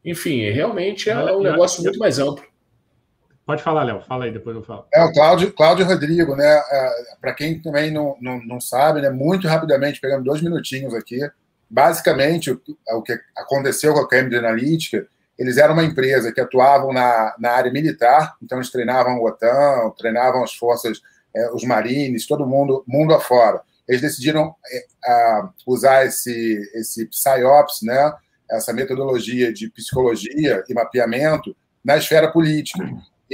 [0.04, 2.44] Enfim, realmente é um negócio muito mais amplo.
[3.46, 4.00] Pode falar, Léo.
[4.00, 4.86] Fala aí, depois eu falo.
[4.92, 6.62] É, o Cláudio, Cláudio Rodrigo, né?
[6.70, 6.90] É,
[7.20, 9.10] Para quem também não, não, não sabe, né?
[9.10, 11.18] Muito rapidamente, pegando dois minutinhos aqui.
[11.68, 12.60] Basicamente, o,
[12.92, 15.06] o que aconteceu com a Cambridge Analytica,
[15.38, 19.90] eles eram uma empresa que atuavam na, na área militar, então eles treinavam o OTAN,
[19.98, 21.02] treinavam as forças,
[21.34, 23.60] é, os marines, todo mundo, mundo afora.
[23.86, 24.54] Eles decidiram
[25.06, 28.14] é, usar esse, esse PSYOPS, né?
[28.50, 32.82] Essa metodologia de psicologia e mapeamento na esfera política.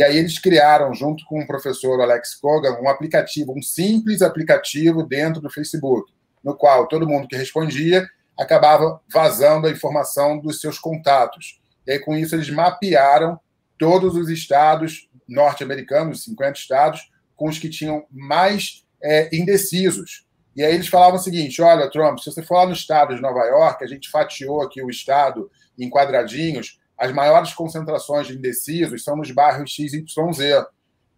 [0.00, 5.02] E aí eles criaram, junto com o professor Alex Kogan, um aplicativo, um simples aplicativo
[5.02, 6.10] dentro do Facebook.
[6.42, 11.60] no qual todo mundo que respondia acabava vazando a informação dos seus contatos.
[11.86, 13.38] E aí, com isso, eles mapearam
[13.78, 20.24] todos os estados norte-americanos, 50 estados, com os que tinham mais é, indecisos.
[20.56, 23.20] E aí eles falavam o seguinte: olha, Trump, se você for lá no estado de
[23.20, 29.02] Nova York, a gente fatiou aqui o estado em quadradinhos, as maiores concentrações de indecisos
[29.02, 30.66] são nos bairros XYZ.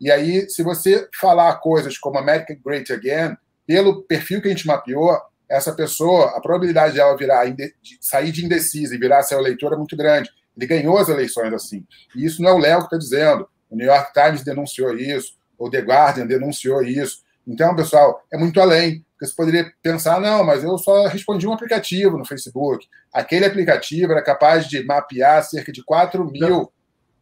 [0.01, 4.65] E aí, se você falar coisas como America Great Again, pelo perfil que a gente
[4.65, 5.11] mapeou,
[5.49, 9.73] essa pessoa, a probabilidade de ela virar, de sair de indecisa e virar seu eleitor
[9.73, 10.31] é muito grande.
[10.57, 11.85] Ele ganhou as eleições assim.
[12.15, 13.49] E isso não é o Léo que está dizendo.
[13.69, 17.23] O New York Times denunciou isso, o The Guardian denunciou isso.
[17.45, 19.05] Então, pessoal, é muito além.
[19.23, 22.89] Porque você poderia pensar, não, mas eu só respondi um aplicativo no Facebook.
[23.13, 26.69] Aquele aplicativo era capaz de mapear cerca de 4 mil não.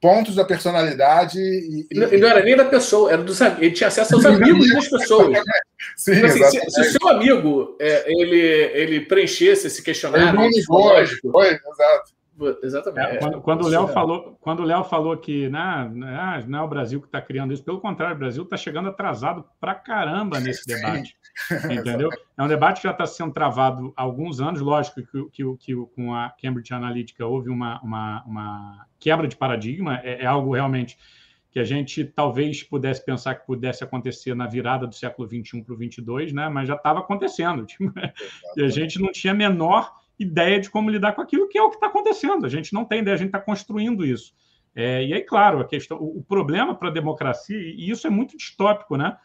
[0.01, 1.39] pontos da personalidade.
[1.39, 4.73] E, e, não, não, era nem da pessoa, era dos Ele tinha acesso aos amigos
[4.73, 5.39] das pessoas.
[5.95, 10.29] Sim, então, assim, se, se, o seu amigo é, ele, ele preenchesse esse questionário.
[10.29, 10.93] Ele não ligou,
[11.33, 12.15] foi, exato.
[12.63, 13.17] Exatamente.
[13.17, 16.63] É, quando, quando o Léo falou, quando o Léo falou que né, né, não é
[16.63, 20.41] o Brasil que está criando isso, pelo contrário, o Brasil está chegando atrasado para caramba
[20.41, 21.20] nesse debate.
[21.71, 22.11] entendeu?
[22.37, 24.61] É um debate que já está sendo travado há alguns anos.
[24.61, 30.01] Lógico que, que, que, com a Cambridge Analytica houve uma, uma, uma quebra de paradigma,
[30.03, 30.99] é, é algo realmente
[31.51, 35.75] que a gente talvez pudesse pensar que pudesse acontecer na virada do século XXI para
[35.75, 36.49] o XXII, né?
[36.49, 37.67] mas já estava acontecendo.
[37.67, 37.93] Tipo,
[38.57, 41.71] e a gente não tinha menor ideia de como lidar com aquilo que é o
[41.71, 42.47] que está acontecendo.
[42.47, 44.33] A gente não tem ideia, a gente está construindo isso.
[44.75, 48.11] É, e aí, claro, a questão, o, o problema para a democracia, e isso é
[48.11, 49.17] muito distópico, né?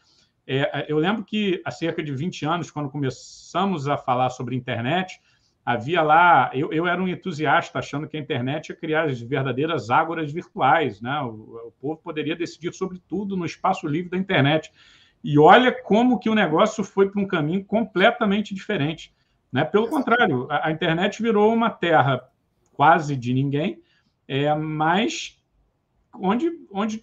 [0.46, 4.54] É, é eu lembro que há cerca de 20 anos, quando começamos a falar sobre
[4.54, 5.20] internet,
[5.64, 6.50] havia lá.
[6.54, 11.00] Eu, eu era um entusiasta achando que a internet ia criar as verdadeiras ágoras virtuais,
[11.00, 11.20] né?
[11.22, 14.70] O, o povo poderia decidir sobre tudo no espaço livre da internet.
[15.24, 19.12] E olha como que o negócio foi para um caminho completamente diferente.
[19.50, 19.64] Né?
[19.64, 22.22] Pelo contrário, a, a, internet virou uma terra
[22.72, 23.80] quase de ninguém,
[24.28, 25.42] é, mas
[26.14, 27.02] onde, onde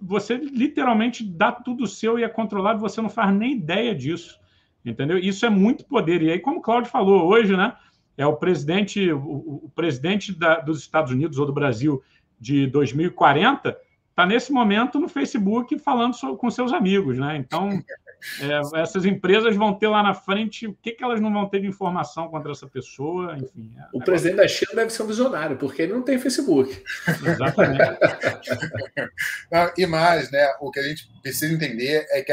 [0.00, 4.38] você literalmente dá tudo seu e é controlado, você não faz nem ideia disso.
[4.84, 5.18] Entendeu?
[5.18, 6.22] Isso é muito poder.
[6.22, 7.76] E aí, como o Claudio falou hoje, né?
[8.16, 12.02] É o presidente, o, o presidente da, dos Estados Unidos ou do Brasil
[12.38, 13.76] de 2040
[14.08, 17.36] está nesse momento no Facebook falando com seus amigos, né?
[17.36, 17.68] Então
[18.40, 21.60] é, essas empresas vão ter lá na frente o que, que elas não vão ter
[21.60, 23.72] de informação contra essa pessoa, enfim.
[23.78, 26.82] É, o presidente da China deve ser um visionário, porque ele não tem Facebook.
[27.06, 27.80] Exatamente.
[29.50, 30.46] não, e mais, né?
[30.60, 32.32] O que a gente precisa entender é que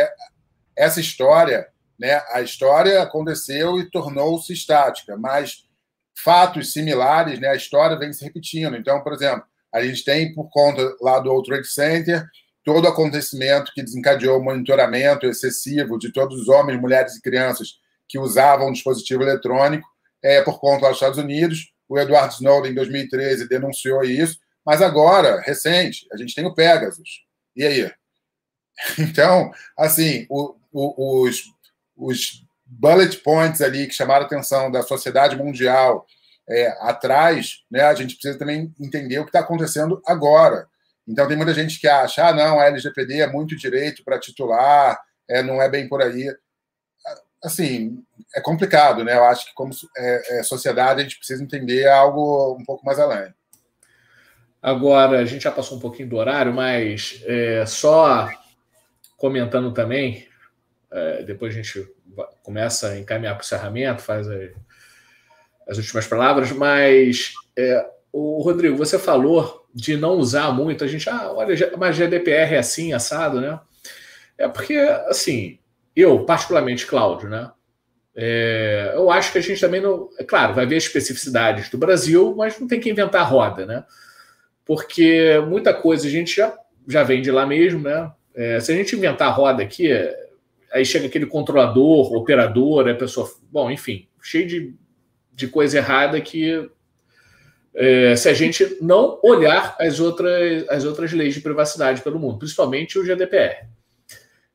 [0.75, 1.67] essa história,
[1.99, 2.21] né?
[2.31, 5.65] A história aconteceu e tornou-se estática, mas
[6.15, 7.49] fatos similares, né?
[7.49, 8.75] A história vem se repetindo.
[8.75, 12.27] Então, por exemplo, a gente tem por conta lá do World Trade Center
[12.67, 17.75] todo acontecimento que desencadeou o monitoramento excessivo de todos os homens, mulheres e crianças
[18.09, 19.87] que usavam dispositivo eletrônico
[20.21, 21.71] é, por conta dos Estados Unidos.
[21.87, 27.23] O Edward Snowden, em 2013, denunciou isso, mas agora, recente, a gente tem o Pegasus.
[27.55, 27.89] E aí?
[28.99, 31.43] Então, assim, o, o, os,
[31.95, 36.05] os bullet points ali que chamaram a atenção da sociedade mundial
[36.49, 40.67] é, atrás, né, a gente precisa também entender o que está acontecendo agora.
[41.07, 44.99] Então, tem muita gente que acha, ah, não, a LGPD é muito direito para titular,
[45.27, 46.29] é, não é bem por aí.
[47.43, 48.03] Assim,
[48.35, 49.15] é complicado, né?
[49.15, 52.99] Eu acho que, como é, é, sociedade, a gente precisa entender algo um pouco mais
[52.99, 53.33] além.
[54.61, 58.29] Agora, a gente já passou um pouquinho do horário, mas é, só
[59.15, 60.27] comentando também,
[60.91, 61.87] é, depois a gente
[62.43, 64.51] começa a encaminhar para o encerramento, faz as,
[65.69, 71.07] as últimas palavras, mas é, o Rodrigo, você falou de não usar muito, a gente,
[71.07, 73.59] ah, olha, mas GDPR é assim, assado, né?
[74.35, 74.73] É porque,
[75.07, 75.59] assim,
[75.95, 77.51] eu, particularmente, Cláudio, né?
[78.15, 80.09] É, eu acho que a gente também não.
[80.17, 83.85] É claro, vai ver as especificidades do Brasil, mas não tem que inventar roda, né?
[84.65, 88.11] Porque muita coisa a gente já, já vem de lá mesmo, né?
[88.33, 89.91] É, se a gente inventar a roda aqui,
[90.73, 93.31] aí chega aquele controlador, operador, a pessoa.
[93.51, 94.73] Bom, enfim, cheio de,
[95.33, 96.67] de coisa errada que
[97.79, 102.39] é, se a gente não olhar as outras, as outras leis de privacidade pelo mundo,
[102.39, 103.67] principalmente o GDPR.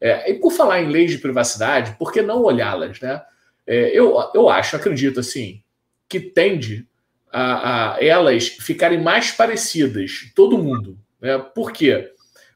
[0.01, 3.01] É, e por falar em leis de privacidade, por que não olhá-las?
[3.01, 3.23] Né?
[3.65, 5.62] É, eu, eu acho, acredito assim,
[6.09, 6.85] que tende
[7.31, 10.99] a, a, elas ficarem mais parecidas, todo mundo.
[11.20, 11.39] Né?
[11.39, 12.11] Por quê?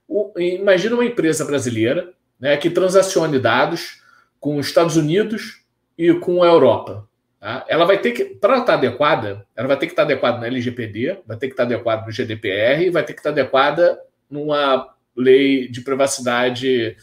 [0.08, 4.02] O, imagina uma empresa brasileira né, que transacione dados
[4.40, 5.62] com os Estados Unidos
[5.96, 7.08] e com a Europa.
[7.38, 7.64] Tá?
[7.68, 11.18] Ela vai ter que, para estar adequada, ela vai ter que estar adequada na LGPD,
[11.26, 15.80] vai ter que estar adequada no GDPR, vai ter que estar adequada numa lei de
[15.80, 16.96] privacidade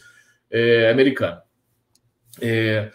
[0.51, 1.41] é, americana.
[2.41, 2.91] É,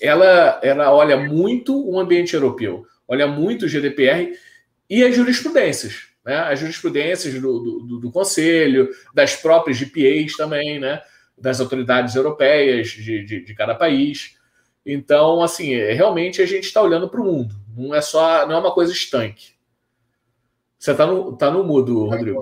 [0.00, 4.32] ela, ela olha muito o ambiente europeu, olha muito o GDPR
[4.88, 6.36] e as jurisprudências né?
[6.40, 11.00] as jurisprudências do, do, do, Conselho, das próprias GPAs também, né?
[11.38, 14.36] das autoridades europeias de, de, de cada país.
[14.90, 17.54] Então, assim, é, realmente a gente está olhando para o mundo.
[17.76, 19.52] Não é só, não é uma coisa estanque.
[20.78, 22.40] Você está no, tá no mudo, Rodrigo.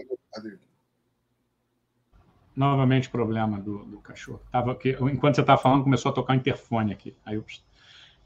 [2.55, 4.41] Novamente problema do, do cachorro.
[4.53, 7.17] Tava aqui, enquanto você estava falando, começou a tocar o interfone aqui.
[7.25, 7.45] Aí eu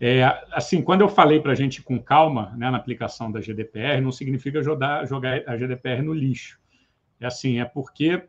[0.02, 4.00] é, assim, quando eu falei para a gente com calma né, na aplicação da GDPR,
[4.00, 6.58] não significa jogar, jogar a GDPR no lixo.
[7.20, 8.22] É assim, é porque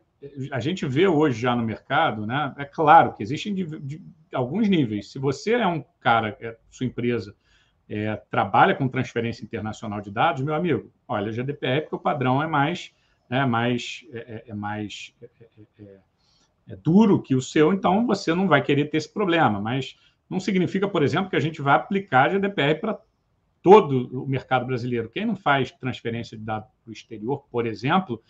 [0.52, 2.54] a gente vê hoje já no mercado, né?
[2.56, 5.10] É claro que existem de, de, alguns níveis.
[5.10, 7.34] Se você é um cara, é, sua empresa
[7.88, 12.46] é, trabalha com transferência internacional de dados, meu amigo, olha, GDPR porque o padrão é
[12.46, 12.92] mais,
[13.28, 15.98] né, mais, é, é, é mais é,
[16.68, 19.60] é, duro que o seu, então você não vai querer ter esse problema.
[19.60, 19.96] Mas
[20.30, 22.98] não significa, por exemplo, que a gente vai aplicar GDPR para
[23.60, 25.08] todo o mercado brasileiro.
[25.08, 28.22] Quem não faz transferência de dados para o exterior, por exemplo,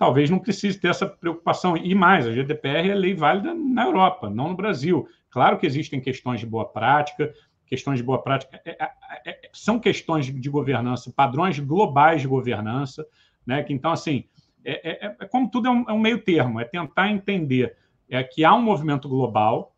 [0.00, 1.76] talvez não precise ter essa preocupação.
[1.76, 5.06] E mais, a GDPR é lei válida na Europa, não no Brasil.
[5.28, 7.30] Claro que existem questões de boa prática,
[7.66, 8.90] questões de boa prática é, é,
[9.26, 13.06] é, são questões de governança, padrões globais de governança,
[13.46, 13.62] né?
[13.62, 14.24] Que então assim
[14.64, 17.76] é, é, é como tudo é um, é um, meio termo, é tentar entender
[18.08, 19.76] é que há um movimento global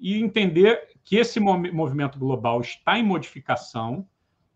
[0.00, 4.08] e entender que esse movimento global está em modificação,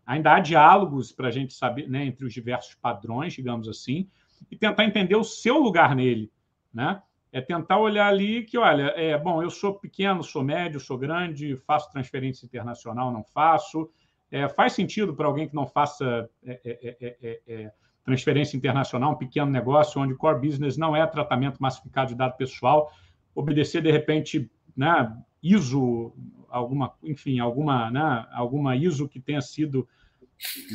[0.05, 4.09] ainda há diálogos para a gente saber né, entre os diversos padrões, digamos assim,
[4.49, 6.31] e tentar entender o seu lugar nele,
[6.73, 7.01] né?
[7.31, 11.55] É tentar olhar ali que, olha, é bom, eu sou pequeno, sou médio, sou grande,
[11.55, 13.89] faço transferência internacional, não faço.
[14.29, 17.71] É, faz sentido para alguém que não faça é é, é, é, é,
[18.03, 22.91] transferência internacional, um pequeno negócio onde core business não é tratamento massificado de dado pessoal,
[23.35, 26.13] obedecer de repente, né, ISO,
[26.49, 29.87] alguma, enfim, alguma, né, alguma ISO que tenha sido.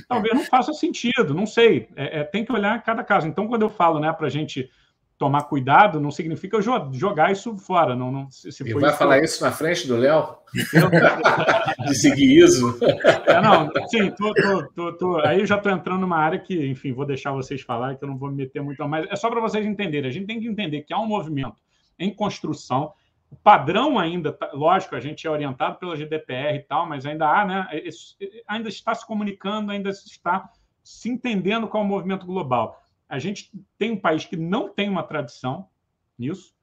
[0.09, 1.89] Talvez não faça sentido, não sei.
[1.97, 3.27] É, é, tem que olhar cada caso.
[3.27, 4.71] Então, quando eu falo né, para a gente
[5.19, 7.97] tomar cuidado, não significa jogar isso fora.
[7.97, 10.37] Não, não, se, se e vai isso, falar isso na frente do Léo?
[11.87, 12.79] De seguir ISO?
[13.27, 14.35] É, não, sim, tô,
[14.75, 17.97] tô, tô, aí eu já estou entrando numa área que, enfim, vou deixar vocês falarem,
[17.97, 19.07] que eu não vou me meter muito mais.
[19.11, 20.09] É só para vocês entenderem.
[20.09, 21.57] A gente tem que entender que há um movimento
[21.99, 22.93] em construção
[23.37, 27.29] o padrão ainda, tá, lógico, a gente é orientado pela GDPR e tal, mas ainda
[27.29, 27.69] há, né?
[28.49, 30.51] Ainda está se comunicando, ainda está
[30.83, 32.83] se entendendo qual é o movimento global.
[33.09, 35.69] A gente tem um país que não tem uma tradição
[36.19, 36.57] nisso,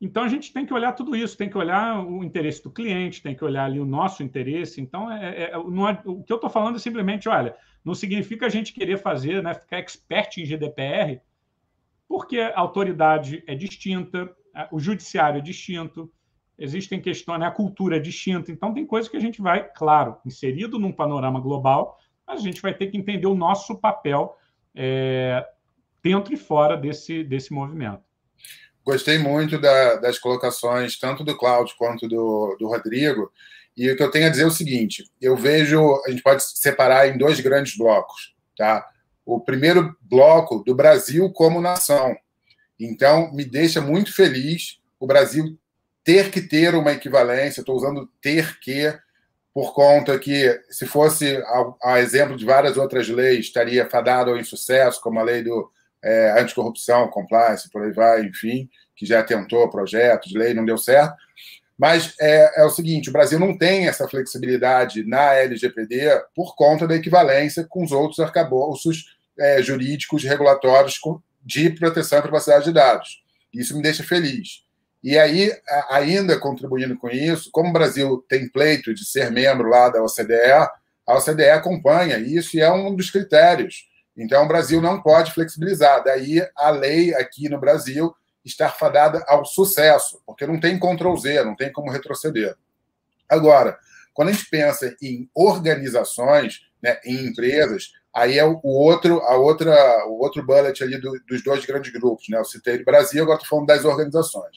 [0.00, 3.22] então a gente tem que olhar tudo isso, tem que olhar o interesse do cliente,
[3.22, 4.80] tem que olhar ali o nosso interesse.
[4.80, 8.46] Então, é, é, não é, o que eu estou falando é simplesmente, olha, não significa
[8.46, 11.20] a gente querer fazer, né, ficar expert em GDPR,
[12.06, 14.30] porque a autoridade é distinta, é,
[14.70, 16.10] o judiciário é distinto,
[16.58, 20.16] existem questões, né, a cultura é distinta, então tem coisas que a gente vai, claro,
[20.24, 24.36] inserido num panorama global, mas a gente vai ter que entender o nosso papel
[24.74, 25.46] é,
[26.02, 28.02] dentro e fora desse, desse movimento.
[28.84, 33.32] Gostei muito da, das colocações, tanto do Cláudio quanto do, do Rodrigo.
[33.76, 36.42] E o que eu tenho a dizer é o seguinte: eu vejo, a gente pode
[36.42, 38.34] separar em dois grandes blocos.
[38.56, 38.86] Tá?
[39.24, 42.16] O primeiro bloco do Brasil como nação,
[42.78, 45.58] então, me deixa muito feliz o Brasil
[46.04, 48.94] ter que ter uma equivalência, estou usando ter que,
[49.52, 54.38] por conta que, se fosse a, a, exemplo de várias outras leis, estaria fadado ao
[54.38, 55.70] insucesso, como a lei do
[56.02, 61.16] é, anticorrupção, compliance, por aí vai, enfim, que já tentou projetos, lei, não deu certo.
[61.78, 66.86] Mas é, é, o seguinte: o Brasil não tem essa flexibilidade na LGPD por conta
[66.86, 70.98] da equivalência com os outros arcabouços é, jurídicos regulatórios
[71.46, 73.22] de proteção e privacidade de dados.
[73.54, 74.64] Isso me deixa feliz.
[75.02, 75.52] E aí,
[75.88, 80.50] ainda contribuindo com isso, como o Brasil tem pleito de ser membro lá da OCDE,
[81.06, 83.88] a OCDE acompanha isso e é um dos critérios.
[84.16, 86.02] Então, o Brasil não pode flexibilizar.
[86.02, 88.12] Daí, a lei aqui no Brasil
[88.44, 92.56] estar fadada ao sucesso, porque não tem Ctrl Z, não tem como retroceder.
[93.28, 93.78] Agora,
[94.12, 100.06] quando a gente pensa em organizações, né, em empresas, aí é o outro, a outra,
[100.06, 102.38] o outro bullet ali do, dos dois grandes grupos, né?
[102.38, 104.56] Eu citei o Brasil, agora estou falando das organizações.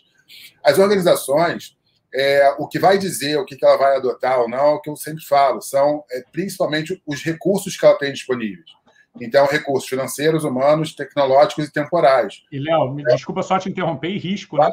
[0.63, 1.77] As organizações,
[2.15, 4.89] é, o que vai dizer o que, ela vai adotar ou não, é o que
[4.89, 8.71] eu sempre falo, são é, principalmente os recursos que ela tem disponíveis.
[9.19, 12.41] Então, recursos financeiros, humanos, tecnológicos e temporais.
[12.49, 13.13] E, Léo, me é.
[13.13, 14.71] desculpa só te interromper, e risco, né?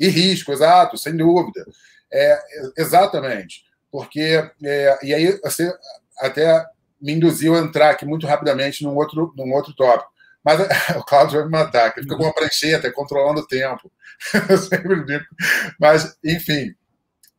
[0.00, 1.64] E risco, exato, sem dúvida.
[2.12, 2.40] É,
[2.76, 3.64] exatamente.
[3.88, 5.72] Porque, é, e aí você
[6.18, 6.66] até
[7.00, 10.10] me induziu a entrar aqui muito rapidamente num outro, num outro tópico.
[10.44, 10.60] Mas
[10.96, 13.90] o Cláudio vai me matar, que fica com uma prancheta controlando o tempo.
[14.48, 15.24] Eu sempre digo.
[15.78, 16.74] Mas, enfim,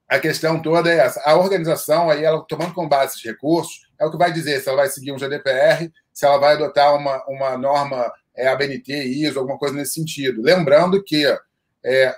[0.07, 1.21] a questão toda é essa.
[1.25, 4.67] A organização, aí, ela tomando como base esses recursos, é o que vai dizer se
[4.67, 9.39] ela vai seguir um GDPR, se ela vai adotar uma, uma norma é, ABNT, ISO,
[9.39, 10.41] alguma coisa nesse sentido.
[10.41, 11.25] Lembrando que
[11.84, 12.15] é,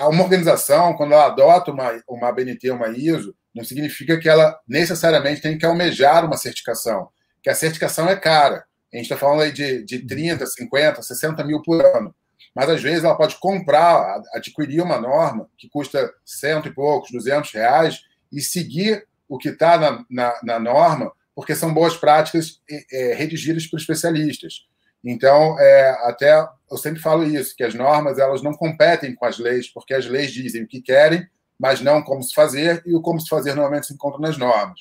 [0.00, 5.40] uma organização, quando ela adota uma, uma ABNT, uma ISO, não significa que ela necessariamente
[5.40, 7.08] tem que almejar uma certificação,
[7.42, 8.64] que a certificação é cara.
[8.92, 12.14] A gente está falando aí de, de 30, 50, 60 mil por ano.
[12.54, 17.52] Mas às vezes ela pode comprar, adquirir uma norma que custa cento e poucos, duzentos
[17.52, 18.00] reais
[18.32, 22.60] e seguir o que está na, na, na, norma, porque são boas práticas
[22.92, 24.66] é, redigidas por especialistas.
[25.04, 29.38] Então, é, até eu sempre falo isso, que as normas elas não competem com as
[29.38, 31.26] leis, porque as leis dizem o que querem,
[31.60, 34.80] mas não como se fazer, e o como se fazer normalmente se encontra nas normas.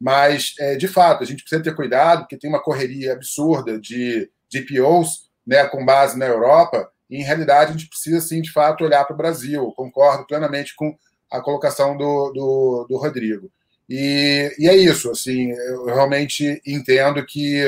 [0.00, 4.30] Mas, é, de fato, a gente precisa ter cuidado, porque tem uma correria absurda de
[4.50, 8.82] DPOs né, com base na Europa, e, em realidade, a gente precisa, sim, de fato,
[8.84, 9.70] olhar para o Brasil.
[9.76, 10.96] Concordo plenamente com
[11.30, 13.50] a colocação do, do, do Rodrigo.
[13.86, 17.62] E, e, é isso, assim, eu realmente entendo que,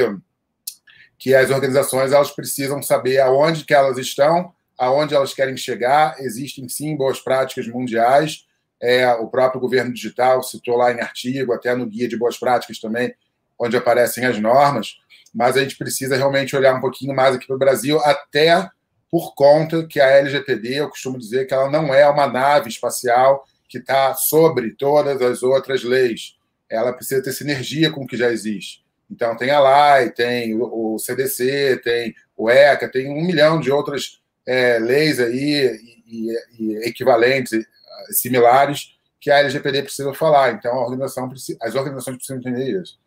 [1.18, 6.16] que as organizações elas precisam saber aonde que elas estão, aonde elas querem chegar.
[6.20, 8.45] Existem, sim, boas práticas mundiais.
[8.80, 12.78] É, o próprio governo digital citou lá em artigo, até no guia de boas práticas
[12.78, 13.14] também,
[13.58, 14.96] onde aparecem as normas,
[15.34, 18.68] mas a gente precisa realmente olhar um pouquinho mais aqui para o Brasil, até
[19.10, 23.46] por conta que a LGPD, eu costumo dizer que ela não é uma nave espacial
[23.68, 26.36] que está sobre todas as outras leis.
[26.68, 28.84] Ela precisa ter sinergia com o que já existe.
[29.10, 34.20] Então, tem a LAI, tem o CDC, tem o ECA, tem um milhão de outras
[34.44, 37.64] é, leis aí e, e, equivalentes,
[38.10, 40.52] similares, que a LGPD precisa falar.
[40.52, 41.30] Então, a organização,
[41.62, 42.98] as organizações precisam entender isso.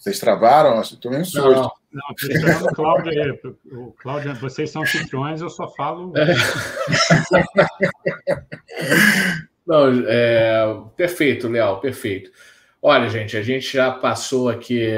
[0.00, 0.80] Vocês travaram?
[0.80, 1.50] Estou meio susto.
[1.50, 3.38] Não, não, estou esperando o Cláudio aí.
[3.70, 6.10] O Cláudio, vocês são anfitriões, eu só falo.
[9.66, 12.30] não, é, perfeito, Léo, perfeito.
[12.80, 14.88] Olha, gente, a gente já passou aqui.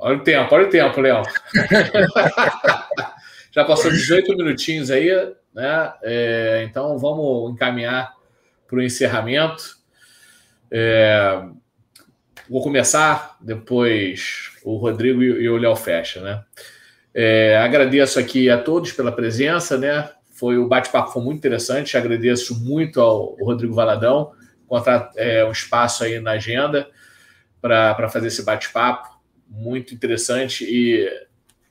[0.00, 1.22] Olha o tempo, olha o tempo, Léo.
[3.50, 5.10] já passou 18 minutinhos aí,
[5.54, 5.92] né?
[6.02, 8.14] É, então vamos encaminhar
[8.66, 9.76] para o encerramento.
[10.70, 11.42] É,
[12.50, 16.42] Vou começar, depois o Rodrigo e o Léo fecha, né?
[17.14, 20.10] É, agradeço aqui a todos pela presença, né?
[20.32, 21.96] Foi o bate-papo foi muito interessante.
[21.96, 24.32] Agradeço muito ao Rodrigo Valadão
[24.64, 26.88] encontrar é, um espaço aí na agenda
[27.62, 29.08] para fazer esse bate-papo
[29.48, 31.08] muito interessante e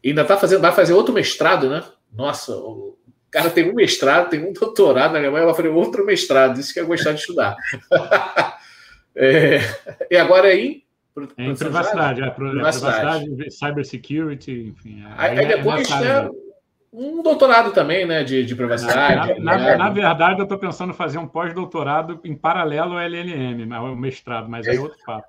[0.04, 1.84] ainda tá fazendo, vai fazer outro mestrado, né?
[2.12, 2.98] Nossa, o
[3.30, 6.60] cara tem um mestrado, tem um doutorado na Alemanha, vai fazer outro mestrado.
[6.60, 7.56] Isso que é gostar de estudar.
[9.22, 9.60] É,
[10.10, 10.84] e agora é em,
[11.38, 15.04] em privacidade, é, privacidade, privacidade, cybersecurity, enfim.
[15.18, 16.30] Aí, aí é depois né,
[16.92, 19.40] um doutorado também, né, de, de privacidade.
[19.40, 23.64] Na, na, na, verdade, eu estou pensando em fazer um pós-doutorado em paralelo ao LLM,
[23.80, 25.28] o mestrado, mas é outro papo.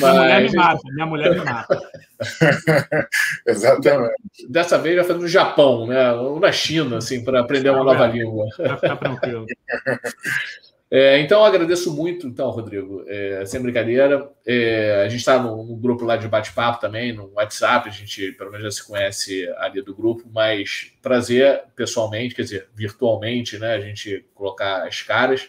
[0.00, 1.80] Minha mulher me mata, minha mulher me mata.
[3.46, 4.14] Exatamente.
[4.48, 8.06] Dessa vez vai fazer no Japão, né, ou na China, assim, para aprender uma nova
[8.06, 8.46] língua.
[8.56, 9.46] Para ficar tranquilo.
[10.92, 14.28] É, então, agradeço muito, então, Rodrigo, é, sem brincadeira.
[14.44, 18.32] É, a gente está no, no, grupo lá de bate-papo também, no WhatsApp, a gente
[18.32, 23.74] pelo menos já se conhece ali do grupo, mas prazer pessoalmente, quer dizer, virtualmente, né?
[23.74, 25.48] A gente colocar as caras.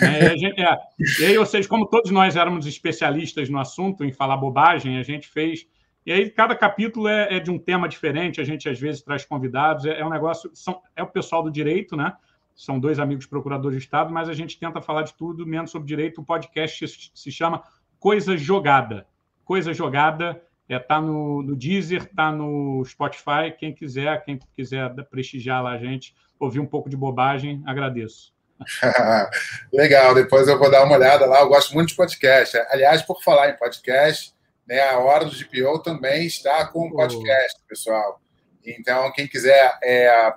[0.00, 0.78] É, gente, é,
[1.20, 5.02] e aí, ou seja, como todos nós éramos especialistas no assunto, em falar bobagem, a
[5.02, 5.66] gente fez.
[6.06, 9.24] E aí, cada capítulo é, é de um tema diferente, a gente às vezes traz
[9.24, 10.50] convidados, é, é, um negócio.
[10.54, 12.12] São, é o pessoal do direito, né?
[12.54, 15.88] São dois amigos procuradores de Estado, mas a gente tenta falar de tudo, menos sobre
[15.88, 16.20] direito.
[16.20, 17.62] O podcast se, chama
[17.98, 19.06] Coisa Jogada.
[19.44, 23.52] Coisa Jogada está é, tá no, no Deezer, está no Spotify.
[23.58, 28.32] Quem quiser, quem quiser prestigiar lá a gente, ouvir um pouco de bobagem, agradeço.
[29.72, 31.40] Legal, depois eu vou dar uma olhada lá.
[31.40, 32.56] Eu gosto muito de podcast.
[32.70, 34.32] Aliás, por falar em podcast,
[34.66, 38.20] né, a Hora do GPO também está com podcast, pessoal.
[38.64, 40.32] Então, quem quiser é,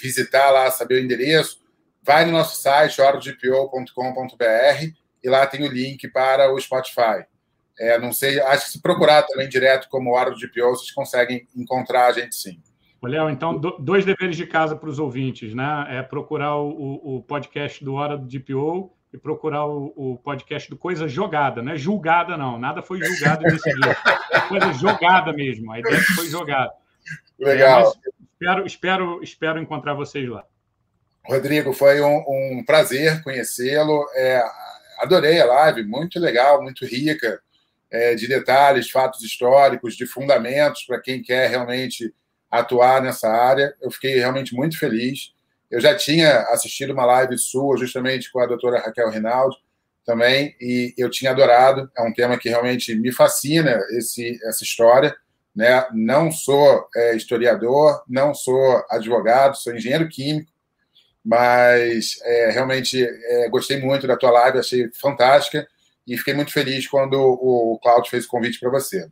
[0.00, 1.60] visitar lá, saber o endereço,
[2.02, 4.92] vai no nosso site, horadogpo.com.br,
[5.22, 7.24] e lá tem o link para o Spotify.
[7.78, 11.46] É, não sei, acho que se procurar também direto como Hora do GPO, vocês conseguem
[11.54, 12.60] encontrar a gente sim.
[13.00, 15.86] Léo, então, dois deveres de casa para os ouvintes, né?
[15.88, 20.76] É procurar o, o, podcast do Hora do DPO e procurar o, o, podcast do
[20.76, 22.58] Coisa Jogada, não é julgada, não.
[22.58, 23.96] Nada foi julgado nesse dia.
[24.32, 25.70] É coisa jogada mesmo.
[25.70, 26.72] A ideia foi jogada.
[27.38, 27.94] Legal.
[28.04, 30.44] É, espero, espero, espero encontrar vocês lá.
[31.26, 34.06] Rodrigo, foi um, um prazer conhecê-lo.
[34.14, 34.42] É,
[35.00, 37.40] adorei a live, muito legal, muito rica
[37.90, 42.14] é, de detalhes, fatos históricos, de fundamentos para quem quer realmente
[42.50, 43.74] atuar nessa área.
[43.82, 45.34] Eu fiquei realmente muito feliz.
[45.70, 49.56] Eu já tinha assistido uma live sua, justamente com a doutora Raquel Rinaldi,
[50.04, 51.90] também, e eu tinha adorado.
[51.94, 55.14] É um tema que realmente me fascina, esse, essa história.
[55.58, 55.84] Né?
[55.92, 60.52] Não sou é, historiador, não sou advogado, sou engenheiro químico,
[61.24, 65.66] mas é, realmente é, gostei muito da tua live, achei fantástica
[66.06, 69.08] e fiquei muito feliz quando o Cláudio fez o convite para você.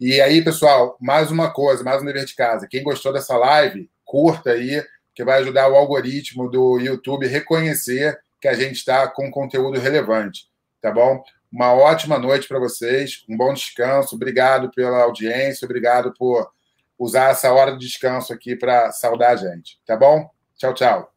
[0.00, 2.66] E aí, pessoal, mais uma coisa, mais um dever de casa.
[2.66, 4.82] Quem gostou dessa live, curta aí,
[5.14, 10.48] que vai ajudar o algoritmo do YouTube reconhecer que a gente está com conteúdo relevante,
[10.80, 11.22] tá bom?
[11.56, 14.14] Uma ótima noite para vocês, um bom descanso.
[14.14, 16.52] Obrigado pela audiência, obrigado por
[16.98, 20.28] usar essa hora de descanso aqui para saudar a gente, tá bom?
[20.58, 21.10] Tchau, tchau.